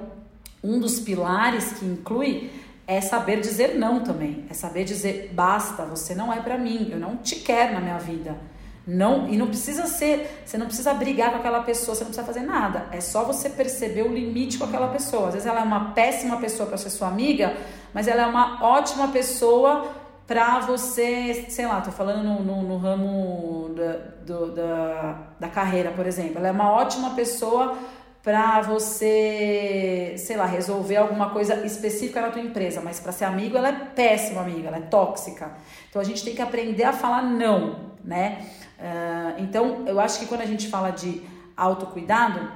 [0.62, 2.48] um dos pilares que inclui
[2.86, 4.46] é saber dizer não também.
[4.50, 7.98] É saber dizer basta, você não é para mim, eu não te quero na minha
[7.98, 8.36] vida.
[8.84, 12.26] Não, e não precisa ser, você não precisa brigar com aquela pessoa, você não precisa
[12.26, 12.86] fazer nada.
[12.90, 15.28] É só você perceber o limite com aquela pessoa.
[15.28, 17.56] Às vezes ela é uma péssima pessoa para ser sua amiga,
[17.94, 19.92] mas ela é uma ótima pessoa
[20.26, 25.90] para você, sei lá, tô falando no, no, no ramo da, do, da, da carreira,
[25.90, 26.38] por exemplo.
[26.38, 27.76] Ela é uma ótima pessoa
[28.22, 33.56] para você, sei lá, resolver alguma coisa específica na tua empresa, mas para ser amigo
[33.56, 35.52] ela é péssima amiga, ela é tóxica.
[35.90, 38.46] Então a gente tem que aprender a falar não, né?
[38.78, 41.22] Uh, então eu acho que quando a gente fala de
[41.56, 42.48] autocuidado,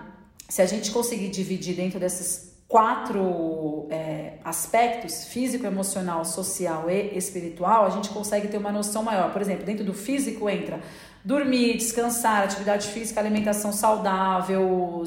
[0.49, 7.87] se a gente conseguir dividir dentro desses quatro é, aspectos físico, emocional, social e espiritual,
[7.87, 9.33] a gente consegue ter uma noção maior.
[9.33, 10.81] Por exemplo, dentro do físico entra
[11.27, 15.03] dormir, descansar, atividade física, alimentação saudável,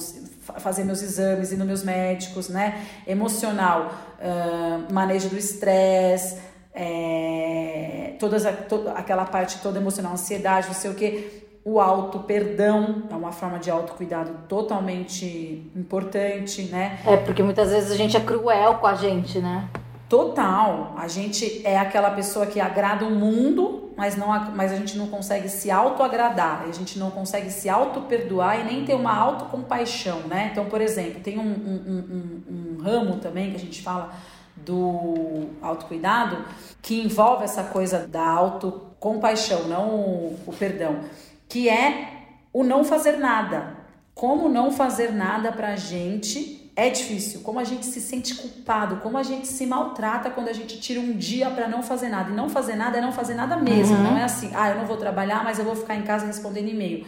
[0.57, 2.85] fazer meus exames, ir nos meus médicos, né?
[3.07, 3.89] Emocional,
[4.19, 6.37] uh, manejo do estresse,
[6.73, 11.47] é, todas a, to, aquela parte toda emocional, ansiedade, não sei o que.
[11.63, 16.99] o auto perdão é uma forma de autocuidado totalmente importante, né?
[17.05, 19.69] É, porque muitas vezes a gente é cruel com a gente, né?
[20.09, 20.95] Total.
[20.97, 25.07] A gente é aquela pessoa que agrada o mundo, mas, não, mas a gente não
[25.07, 30.49] consegue se auto-agradar, a gente não consegue se auto-perdoar e nem ter uma autocompaixão, né?
[30.51, 34.11] Então, por exemplo, tem um, um, um, um ramo também que a gente fala
[34.55, 36.43] do autocuidado
[36.81, 41.01] que envolve essa coisa da autocompaixão, não o, o perdão,
[41.47, 43.77] que é o não fazer nada.
[44.15, 49.17] Como não fazer nada pra gente é difícil, como a gente se sente culpado, como
[49.17, 52.31] a gente se maltrata quando a gente tira um dia para não fazer nada.
[52.31, 53.97] E não fazer nada é não fazer nada mesmo.
[53.97, 54.03] Uhum.
[54.03, 56.69] Não é assim, ah, eu não vou trabalhar, mas eu vou ficar em casa respondendo
[56.69, 57.05] e-mail.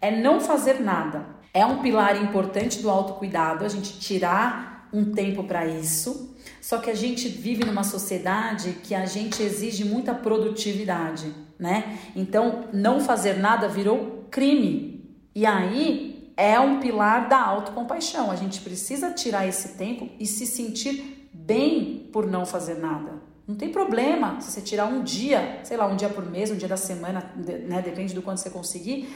[0.00, 1.26] É não fazer nada.
[1.52, 6.34] É um pilar importante do autocuidado, a gente tirar um tempo para isso.
[6.58, 11.98] Só que a gente vive numa sociedade que a gente exige muita produtividade, né?
[12.16, 15.04] Então, não fazer nada virou crime.
[15.34, 16.09] E aí
[16.40, 18.30] é um pilar da autocompaixão.
[18.30, 23.12] A gente precisa tirar esse tempo e se sentir bem por não fazer nada.
[23.46, 26.56] Não tem problema se você tirar um dia, sei lá, um dia por mês, um
[26.56, 27.82] dia da semana, né?
[27.82, 29.14] Depende do quanto você conseguir.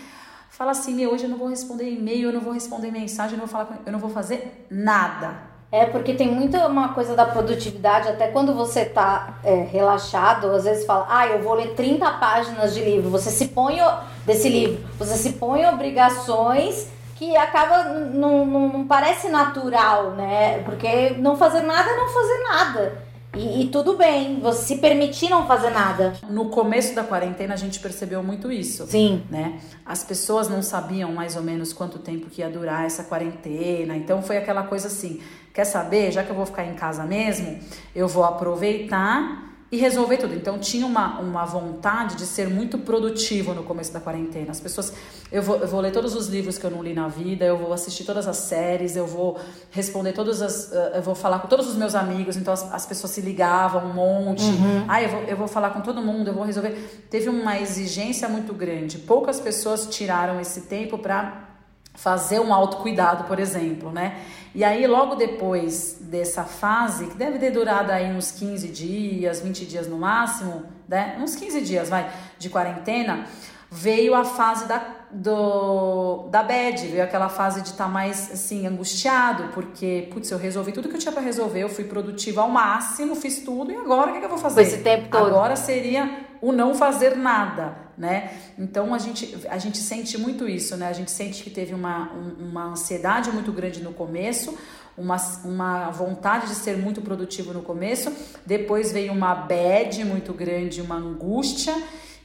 [0.50, 3.38] Fala assim, meu, hoje eu não vou responder e-mail, eu não vou responder mensagem, eu
[3.38, 5.54] não vou falar, eu não vou fazer nada.
[5.72, 10.64] É porque tem muita uma coisa da produtividade, até quando você tá é, relaxado, às
[10.64, 13.08] vezes fala, ah, eu vou ler 30 páginas de livro.
[13.10, 13.78] Você se põe
[14.26, 16.92] desse livro, você se põe obrigações
[17.24, 20.58] que acaba não, não, não, parece natural, né?
[20.64, 23.02] Porque não fazer nada é não fazer nada.
[23.36, 26.12] E, e, tudo bem, você se permitir não fazer nada.
[26.30, 28.86] No começo da quarentena a gente percebeu muito isso.
[28.86, 29.24] Sim.
[29.28, 29.60] Né?
[29.84, 33.96] As pessoas não sabiam mais ou menos quanto tempo que ia durar essa quarentena.
[33.96, 35.20] Então foi aquela coisa assim:
[35.52, 36.12] quer saber?
[36.12, 37.58] Já que eu vou ficar em casa mesmo,
[37.94, 40.34] eu vou aproveitar e resolver tudo.
[40.34, 44.52] Então tinha uma, uma vontade de ser muito produtivo no começo da quarentena.
[44.52, 44.92] As pessoas,
[45.32, 47.58] eu vou, eu vou ler todos os livros que eu não li na vida, eu
[47.58, 49.36] vou assistir todas as séries, eu vou
[49.72, 52.36] responder todas as, eh, eu vou falar com todos os meus amigos.
[52.36, 54.44] Então as, as pessoas se ligavam um monte.
[54.44, 54.84] Uhum.
[54.86, 57.06] Ah, eu vou, eu vou falar com todo mundo, eu vou resolver.
[57.10, 58.98] Teve uma exigência muito grande.
[58.98, 61.48] Poucas pessoas tiraram esse tempo para
[61.94, 64.20] fazer um autocuidado, por exemplo, né?
[64.54, 69.66] E aí, logo depois dessa fase, que deve ter durado aí uns 15 dias, 20
[69.66, 71.18] dias no máximo, né?
[71.20, 73.26] Uns 15 dias, vai, de quarentena,
[73.68, 74.80] veio a fase da,
[75.10, 80.38] do, da bad, veio aquela fase de estar tá mais, assim, angustiado, porque, putz, eu
[80.38, 83.76] resolvi tudo que eu tinha para resolver, eu fui produtiva ao máximo, fiz tudo, e
[83.76, 84.62] agora o que, que eu vou fazer?
[84.62, 85.26] Esse tempo todo.
[85.26, 88.30] Agora seria o não fazer nada, né?
[88.58, 90.88] Então a gente, a gente sente muito isso, né?
[90.88, 94.54] A gente sente que teve uma, uma ansiedade muito grande no começo,
[94.96, 98.12] uma, uma vontade de ser muito produtivo no começo,
[98.44, 101.74] depois veio uma bad muito grande, uma angústia,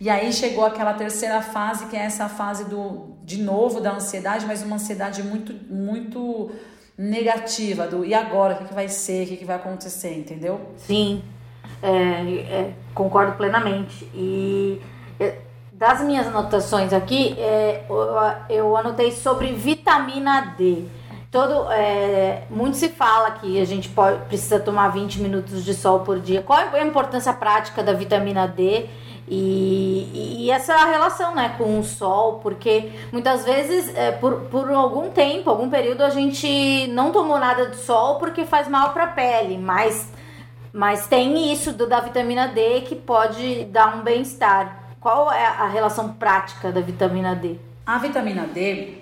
[0.02, 4.46] e aí chegou aquela terceira fase, que é essa fase do, de novo, da ansiedade,
[4.46, 6.52] mas uma ansiedade muito, muito
[6.98, 10.60] negativa, do e agora, o que, que vai ser, o que, que vai acontecer, entendeu?
[10.76, 11.24] Sim.
[11.82, 14.06] É, é, concordo plenamente.
[14.14, 14.82] E
[15.20, 15.38] é,
[15.72, 20.84] das minhas anotações aqui, é, eu, eu, anotei sobre vitamina D.
[21.32, 26.00] Todo, é, muito se fala que a gente pode, precisa tomar 20 minutos de sol
[26.00, 26.42] por dia.
[26.42, 28.88] Qual é a importância prática da vitamina D?
[29.32, 35.12] E, e, essa relação né, com o sol, porque muitas vezes, é, por, por algum
[35.12, 39.08] tempo, algum período, a gente não tomou nada de sol porque faz mal para a
[39.08, 40.12] pele, mas
[40.74, 44.96] mas tem isso do, da vitamina D que pode dar um bem-estar.
[45.00, 47.58] Qual é a relação prática da vitamina D?
[47.86, 48.98] A vitamina D,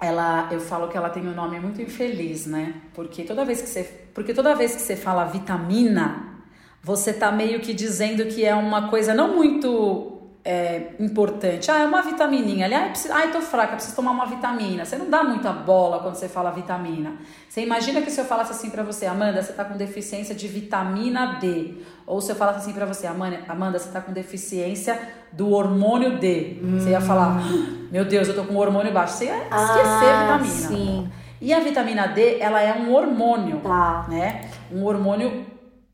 [0.00, 2.74] ela, eu falo que ela tem um nome muito infeliz, né?
[2.94, 3.82] Porque toda vez que você,
[4.14, 6.36] porque toda vez que você fala vitamina,
[6.82, 10.15] você tá meio que dizendo que é uma coisa não muito
[10.46, 11.68] é, importante.
[11.72, 12.66] Ah, é uma vitamininha.
[12.66, 14.84] Ali, ah, preciso, ah, tô fraca, preciso tomar uma vitamina.
[14.84, 17.14] Você não dá muita bola quando você fala vitamina.
[17.48, 20.46] Você imagina que se eu falasse assim para você, Amanda, você tá com deficiência de
[20.46, 21.74] vitamina D.
[22.06, 24.96] Ou se eu falasse assim para você, Amanda, Amanda, você tá com deficiência
[25.32, 26.60] do hormônio D.
[26.62, 26.78] Hum.
[26.78, 29.14] Você ia falar, ah, meu Deus, eu tô com o hormônio baixo.
[29.14, 30.68] Você ia esquecer ah, a vitamina.
[30.68, 31.10] Sim.
[31.40, 34.06] E a vitamina D, ela é um hormônio, tá.
[34.08, 34.48] né?
[34.72, 35.44] Um hormônio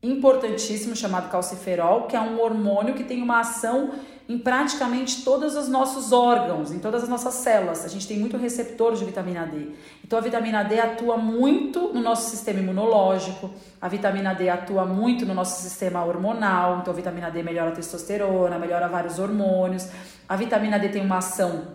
[0.03, 3.91] importantíssimo chamado calciferol, que é um hormônio que tem uma ação
[4.27, 7.83] em praticamente todos os nossos órgãos, em todas as nossas células.
[7.83, 9.71] A gente tem muito receptor de vitamina D.
[10.03, 13.49] Então a vitamina D atua muito no nosso sistema imunológico,
[13.81, 17.73] a vitamina D atua muito no nosso sistema hormonal, então a vitamina D melhora a
[17.73, 19.87] testosterona, melhora vários hormônios.
[20.27, 21.67] A vitamina D tem uma ação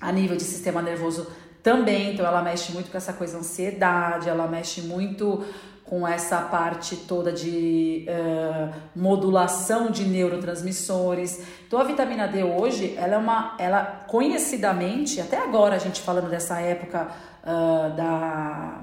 [0.00, 1.28] a nível de sistema nervoso
[1.62, 5.44] também, então ela mexe muito com essa coisa ansiedade, ela mexe muito
[5.92, 11.38] com essa parte toda de uh, modulação de neurotransmissores.
[11.66, 16.30] Então a vitamina D hoje, ela é uma, ela conhecidamente, até agora a gente falando
[16.30, 17.08] dessa época
[17.42, 18.80] uh, da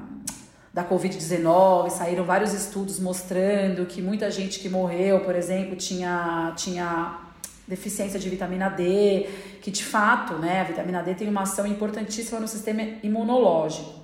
[0.71, 7.21] da Covid-19, saíram vários estudos mostrando que muita gente que morreu, por exemplo, tinha, tinha
[7.67, 9.27] deficiência de vitamina D,
[9.63, 13.95] que de fato, né, a vitamina D tem uma ação importantíssima no sistema imunológico.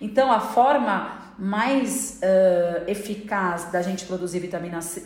[0.00, 5.00] Então, a forma mais uh, eficaz da gente produzir vitamina, C,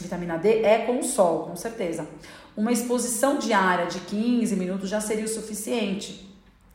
[0.00, 2.06] vitamina D é com o sol, com certeza.
[2.56, 6.28] Uma exposição diária de 15 minutos já seria o suficiente.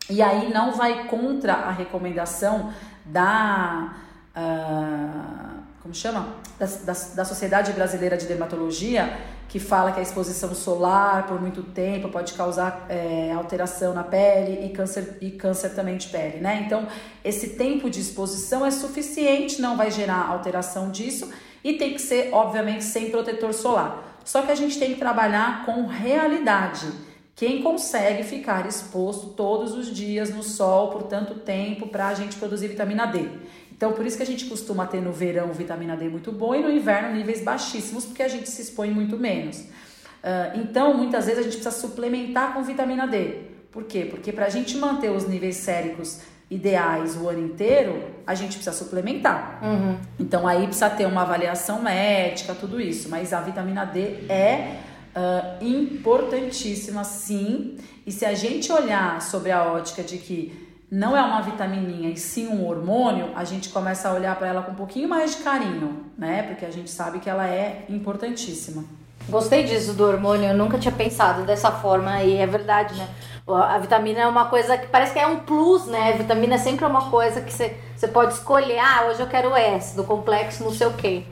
[0.09, 2.73] E aí não vai contra a recomendação
[3.05, 3.93] da.
[4.35, 6.27] Uh, como chama?
[6.57, 9.17] Da, da, da Sociedade Brasileira de Dermatologia,
[9.47, 14.65] que fala que a exposição solar por muito tempo pode causar é, alteração na pele
[14.65, 16.63] e câncer, e câncer também de pele, né?
[16.65, 16.87] Então,
[17.23, 21.31] esse tempo de exposição é suficiente, não vai gerar alteração disso
[21.63, 24.19] e tem que ser, obviamente, sem protetor solar.
[24.23, 26.87] Só que a gente tem que trabalhar com realidade.
[27.35, 32.37] Quem consegue ficar exposto todos os dias no sol por tanto tempo para a gente
[32.37, 33.29] produzir vitamina D?
[33.75, 36.63] Então, por isso que a gente costuma ter no verão vitamina D muito boa e
[36.63, 39.59] no inverno níveis baixíssimos, porque a gente se expõe muito menos.
[39.59, 43.41] Uh, então, muitas vezes a gente precisa suplementar com vitamina D.
[43.71, 44.07] Por quê?
[44.09, 48.71] Porque para a gente manter os níveis séricos ideais o ano inteiro, a gente precisa
[48.71, 49.59] suplementar.
[49.61, 49.97] Uhum.
[50.17, 53.09] Então, aí precisa ter uma avaliação médica, tudo isso.
[53.09, 53.99] Mas a vitamina D
[54.29, 54.77] é
[55.15, 57.77] uh, importantíssima, sim.
[58.05, 62.17] E se a gente olhar sobre a ótica de que não é uma vitamininha e
[62.17, 65.43] sim um hormônio, a gente começa a olhar para ela com um pouquinho mais de
[65.43, 66.43] carinho, né?
[66.43, 68.83] Porque a gente sabe que ela é importantíssima.
[69.27, 73.09] Gostei disso do hormônio, eu nunca tinha pensado dessa forma e é verdade, né?
[73.47, 76.13] A vitamina é uma coisa que parece que é um plus, né?
[76.13, 78.79] A vitamina é sempre uma coisa que você, você pode escolher.
[78.79, 81.23] Ah, hoje eu quero S, do complexo não sei o quê.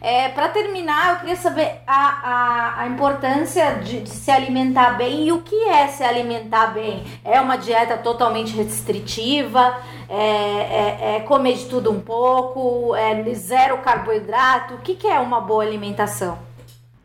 [0.00, 5.28] É, para terminar, eu queria saber a, a, a importância de, de, se alimentar bem
[5.28, 7.04] e o que é se alimentar bem.
[7.24, 9.76] É uma dieta totalmente restritiva?
[10.08, 12.96] É, é, é comer de tudo um pouco?
[12.96, 14.74] É zero carboidrato?
[14.74, 16.36] O que, que é uma boa alimentação?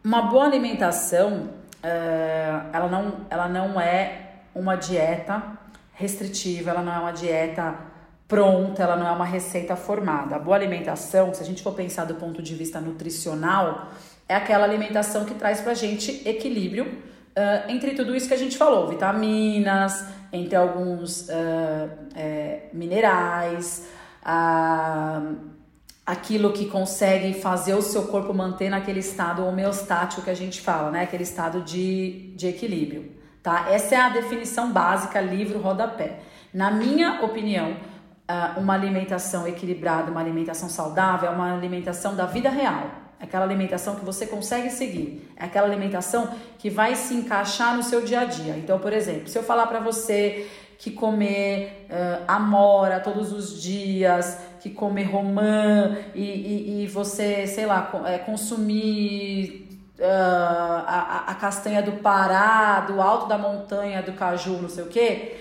[0.04, 1.50] Uma boa alimentação,
[1.84, 4.25] é, ela, não, ela não é
[4.56, 5.44] uma dieta
[5.94, 7.76] restritiva, ela não é uma dieta
[8.28, 10.36] pronta, ela não é uma receita formada.
[10.36, 13.90] A boa alimentação, se a gente for pensar do ponto de vista nutricional,
[14.28, 18.58] é aquela alimentação que traz pra gente equilíbrio uh, entre tudo isso que a gente
[18.58, 23.88] falou, vitaminas, entre alguns uh, é, minerais,
[24.24, 25.36] uh,
[26.06, 30.92] aquilo que consegue fazer o seu corpo manter naquele estado homeostático que a gente fala,
[30.92, 31.04] né?
[31.04, 33.12] Aquele estado de, de equilíbrio,
[33.46, 33.68] tá?
[33.70, 36.18] Essa é a definição básica, livro rodapé.
[36.52, 42.50] Na minha opinião, uh, uma alimentação equilibrada, uma alimentação saudável, é uma alimentação da vida
[42.50, 42.90] real.
[43.20, 45.32] É aquela alimentação que você consegue seguir.
[45.38, 46.28] É aquela alimentação
[46.58, 48.58] que vai se encaixar no seu dia a dia.
[48.58, 50.48] Então, por exemplo, se eu falar para você
[50.80, 57.68] que comer uh, amora todos os dias, que comer romã e, e, e você, sei
[57.68, 59.65] lá, é, consumir
[59.98, 64.88] Uh, a, a, castanha do Pará, do alto da montanha, do caju, não sei o
[64.88, 65.38] que,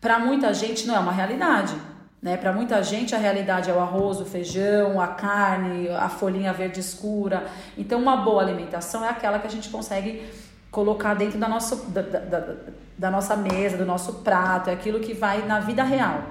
[0.00, 1.74] para muita gente não é uma realidade.
[2.20, 2.36] Né?
[2.36, 6.80] Para muita gente a realidade é o arroz, o feijão, a carne, a folhinha verde
[6.80, 7.46] escura.
[7.78, 10.28] Então, uma boa alimentação é aquela que a gente consegue
[10.70, 12.54] colocar dentro da nossa, da, da,
[12.98, 16.22] da nossa mesa, do nosso prato, é aquilo que vai na vida real.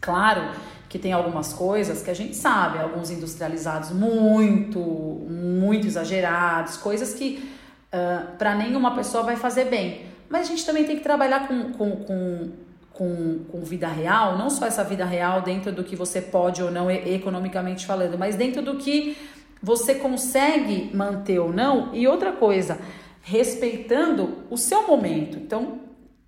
[0.00, 0.42] Claro
[0.90, 7.48] que tem algumas coisas que a gente sabe, alguns industrializados muito, muito exagerados, coisas que
[7.94, 10.04] uh, para nenhuma pessoa vai fazer bem.
[10.28, 12.50] Mas a gente também tem que trabalhar com, com, com
[12.92, 16.70] com, com vida real, não só essa vida real dentro do que você pode ou
[16.70, 19.16] não economicamente falando, mas dentro do que
[19.62, 21.94] você consegue manter ou não.
[21.94, 22.78] E outra coisa,
[23.22, 25.38] respeitando o seu momento.
[25.38, 25.78] Então,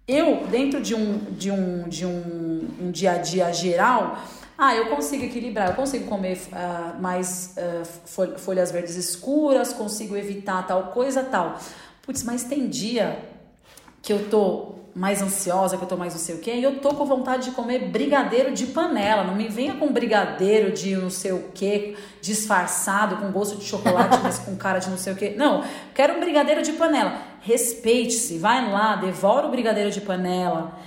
[0.08, 4.18] eu, dentro de um, de um, de um, um dia a dia geral,
[4.56, 10.66] ah, eu consigo equilibrar, eu consigo comer uh, mais uh, folhas verdes escuras, consigo evitar
[10.66, 11.58] tal coisa, tal.
[12.02, 13.18] Putz, mas tem dia
[14.02, 16.78] que eu tô mais ansiosa, que eu tô mais não sei o quê, e eu
[16.78, 19.24] tô com vontade de comer brigadeiro de panela.
[19.24, 24.18] Não me venha com brigadeiro de não sei o quê, disfarçado, com gosto de chocolate,
[24.22, 25.34] mas com cara de não sei o quê.
[25.36, 27.16] Não, quero um brigadeiro de panela.
[27.40, 30.78] Respeite-se, vai lá, devora o brigadeiro de panela.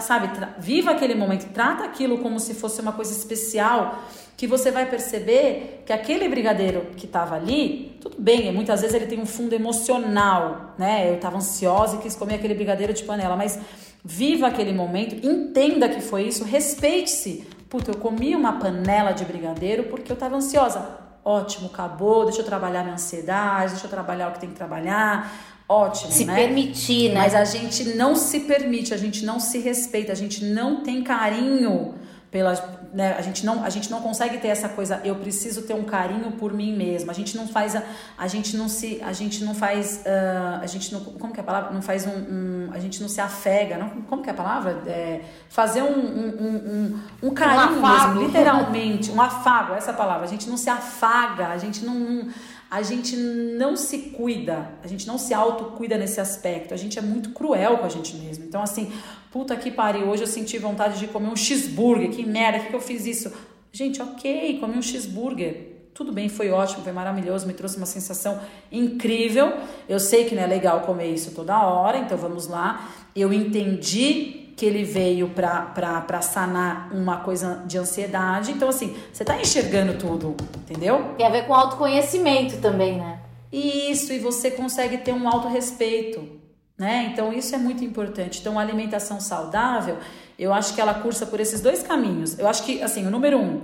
[0.00, 0.28] Sabe,
[0.58, 3.98] viva aquele momento, trata aquilo como se fosse uma coisa especial
[4.36, 9.06] que você vai perceber que aquele brigadeiro que estava ali, tudo bem, muitas vezes ele
[9.06, 11.10] tem um fundo emocional, né?
[11.10, 13.58] Eu estava ansiosa e quis comer aquele brigadeiro de panela, mas
[14.02, 19.84] viva aquele momento, entenda que foi isso, respeite-se puta, eu comi uma panela de brigadeiro
[19.84, 20.98] porque eu tava ansiosa.
[21.24, 25.30] Ótimo, acabou, deixa eu trabalhar minha ansiedade, deixa eu trabalhar o que tem que trabalhar.
[25.70, 26.34] Ótimo, se né?
[26.34, 27.20] permitir, né?
[27.20, 31.00] Mas a gente não se permite, a gente não se respeita, a gente não tem
[31.04, 31.94] carinho
[32.28, 32.54] pela,
[32.92, 35.82] né, a gente não a gente não consegue ter essa coisa eu preciso ter um
[35.82, 37.82] carinho por mim mesma a gente não faz a,
[38.16, 41.42] a gente não se a gente não faz uh, a gente não como que é
[41.42, 44.32] a palavra não faz um, um, a gente não se afega não como que é
[44.32, 50.24] a palavra é, fazer um, um, um, um carinho mesmo literalmente um afago essa palavra
[50.24, 52.28] a gente não se afaga a gente não, não
[52.70, 57.02] a gente não se cuida, a gente não se autocuida nesse aspecto, a gente é
[57.02, 58.44] muito cruel com a gente mesmo.
[58.44, 58.92] Então, assim,
[59.32, 62.80] puta que pariu, hoje eu senti vontade de comer um cheeseburger, que merda, que eu
[62.80, 63.32] fiz isso?
[63.72, 65.68] Gente, ok, comi um cheeseburger.
[65.92, 68.40] Tudo bem, foi ótimo, foi maravilhoso, me trouxe uma sensação
[68.70, 69.52] incrível.
[69.88, 72.88] Eu sei que não é legal comer isso toda hora, então vamos lá.
[73.14, 78.52] Eu entendi que ele veio para sanar uma coisa de ansiedade.
[78.52, 81.14] Então, assim, você tá enxergando tudo, entendeu?
[81.16, 83.20] Tem a ver com autoconhecimento também, né?
[83.50, 86.28] Isso, e você consegue ter um autorrespeito,
[86.76, 87.08] né?
[87.10, 88.40] Então, isso é muito importante.
[88.40, 89.96] Então, a alimentação saudável,
[90.38, 92.38] eu acho que ela cursa por esses dois caminhos.
[92.38, 93.62] Eu acho que, assim, o número um,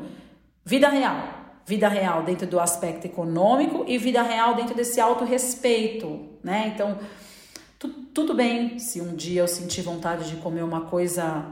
[0.64, 1.28] vida real.
[1.66, 6.72] Vida real dentro do aspecto econômico e vida real dentro desse autorrespeito, né?
[6.74, 6.96] Então,
[7.78, 11.44] tudo bem se um dia eu sentir vontade de comer uma coisa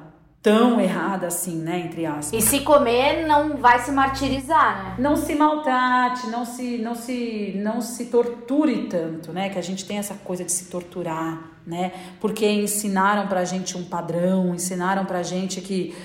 [0.45, 2.33] tão errada assim, né, entre aspas.
[2.35, 4.97] E se comer não vai se martirizar, né?
[4.99, 9.49] Não se maltrate, não se não se não se torture tanto, né?
[9.49, 11.93] Que a gente tem essa coisa de se torturar, né?
[12.20, 15.97] Porque ensinaram pra gente um padrão, ensinaram pra gente que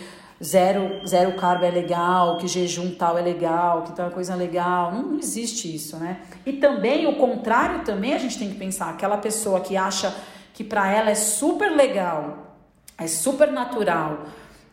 [0.44, 4.92] zero, zero carbo é legal, que jejum tal é legal, que tal é coisa legal.
[4.92, 6.22] Não, não existe isso, né?
[6.46, 8.90] E também o contrário também a gente tem que pensar.
[8.90, 10.16] Aquela pessoa que acha
[10.54, 12.58] que para ela é super legal,
[12.98, 14.26] é super natural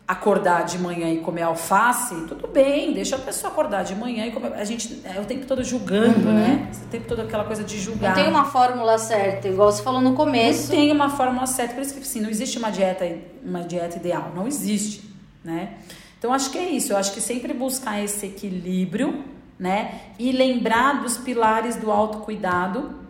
[0.07, 4.31] acordar de manhã e comer alface, tudo bem, deixa a pessoa acordar de manhã e
[4.31, 4.53] comer.
[4.53, 6.33] A gente é o tempo todo julgando, uhum.
[6.33, 6.71] né?
[6.85, 8.15] O tempo todo aquela coisa de julgar.
[8.15, 10.69] Não tem uma fórmula certa, igual você falou no começo.
[10.69, 13.05] Não tem uma fórmula certa, por isso que assim, não existe uma dieta,
[13.43, 15.06] uma dieta ideal, não existe,
[15.47, 15.77] né?
[16.19, 19.23] Então acho que é isso, eu acho que sempre buscar esse equilíbrio,
[19.57, 20.01] né?
[20.19, 23.07] E lembrar dos pilares do autocuidado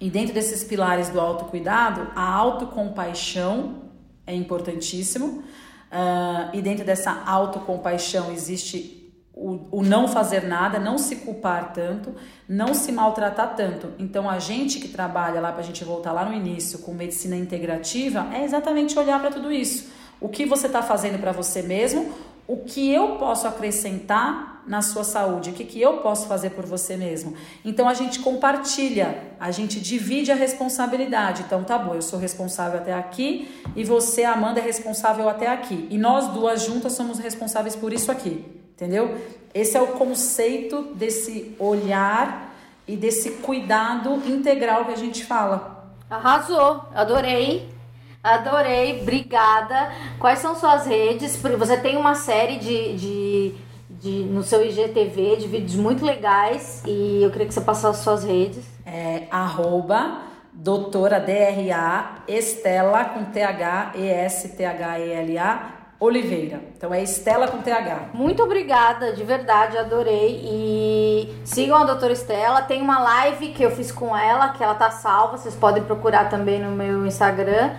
[0.00, 3.82] e dentro desses pilares do autocuidado, a autocompaixão
[4.26, 5.42] é importantíssimo.
[5.90, 12.14] Uh, e dentro dessa autocompaixão existe o, o, não fazer nada, não se culpar tanto,
[12.46, 13.92] não se maltratar tanto.
[13.98, 17.36] Então, a gente que trabalha lá, para a gente voltar lá no início, com medicina
[17.36, 19.90] integrativa, é exatamente olhar para tudo isso.
[20.20, 22.12] O que você está fazendo para você mesmo,
[22.46, 26.66] o que eu posso acrescentar na sua saúde, o que, que eu posso fazer por
[26.66, 27.34] você mesmo.
[27.64, 31.42] Então a gente compartilha, a gente divide a responsabilidade.
[31.46, 35.86] Então tá bom, eu sou responsável até aqui e você, Amanda, é responsável até aqui.
[35.90, 38.44] E nós duas juntas somos responsáveis por isso aqui,
[38.74, 39.16] entendeu?
[39.54, 42.54] Esse é o conceito desse olhar
[42.86, 45.92] e desse cuidado integral que a gente fala.
[46.10, 47.77] Arrasou, adorei.
[48.22, 49.92] Adorei, obrigada.
[50.18, 51.36] Quais são suas redes?
[51.36, 53.54] Você tem uma série de, de,
[53.90, 58.24] de, no seu IGTV de vídeos muito legais e eu queria que você passasse suas
[58.24, 58.64] redes.
[58.84, 66.60] É arroba doutora DRA Estela com TH E S T H E L A Oliveira.
[66.76, 68.10] Então é Estela com TH.
[68.12, 70.40] Muito obrigada, de verdade, adorei.
[70.44, 72.62] E sigam a doutora Estela.
[72.62, 75.36] Tem uma live que eu fiz com ela, que ela tá salva.
[75.36, 77.70] Vocês podem procurar também no meu Instagram.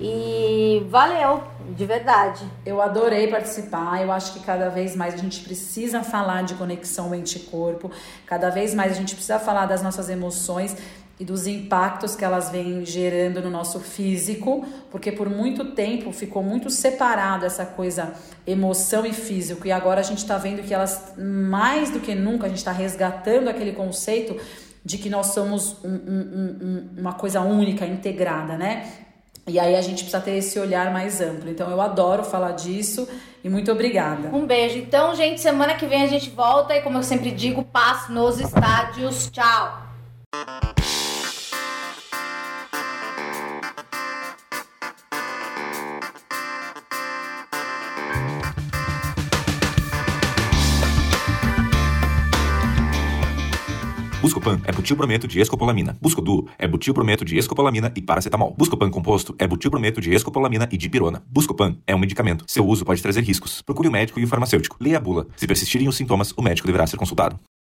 [0.00, 1.42] E valeu,
[1.74, 2.44] de verdade.
[2.64, 4.02] Eu adorei participar.
[4.02, 7.90] Eu acho que cada vez mais a gente precisa falar de conexão mente-corpo.
[8.26, 10.76] Cada vez mais a gente precisa falar das nossas emoções
[11.18, 16.42] e dos impactos que elas vêm gerando no nosso físico, porque por muito tempo ficou
[16.42, 18.12] muito separado essa coisa
[18.46, 22.44] emoção e físico, e agora a gente está vendo que elas, mais do que nunca,
[22.44, 24.38] a gente está resgatando aquele conceito
[24.84, 29.05] de que nós somos um, um, um, uma coisa única, integrada, né?
[29.48, 31.48] E aí a gente precisa ter esse olhar mais amplo.
[31.48, 33.08] Então eu adoro falar disso
[33.44, 34.28] e muito obrigada.
[34.34, 34.78] Um beijo.
[34.78, 38.40] Então, gente, semana que vem a gente volta e como eu sempre digo, paz nos
[38.40, 39.30] estádios.
[39.30, 39.86] Tchau.
[54.26, 55.96] Buscopan é butilbrometo de escopolamina.
[56.02, 58.52] Buscoduo é butilbrometo de escopolamina e paracetamol.
[58.58, 61.22] Buscopan composto é butilbrometo de escopolamina e dipirona.
[61.30, 62.44] Buscopan é um medicamento.
[62.48, 63.62] Seu uso pode trazer riscos.
[63.62, 64.76] Procure o médico e o farmacêutico.
[64.80, 65.28] Leia a bula.
[65.36, 67.38] Se persistirem os sintomas, o médico deverá ser consultado.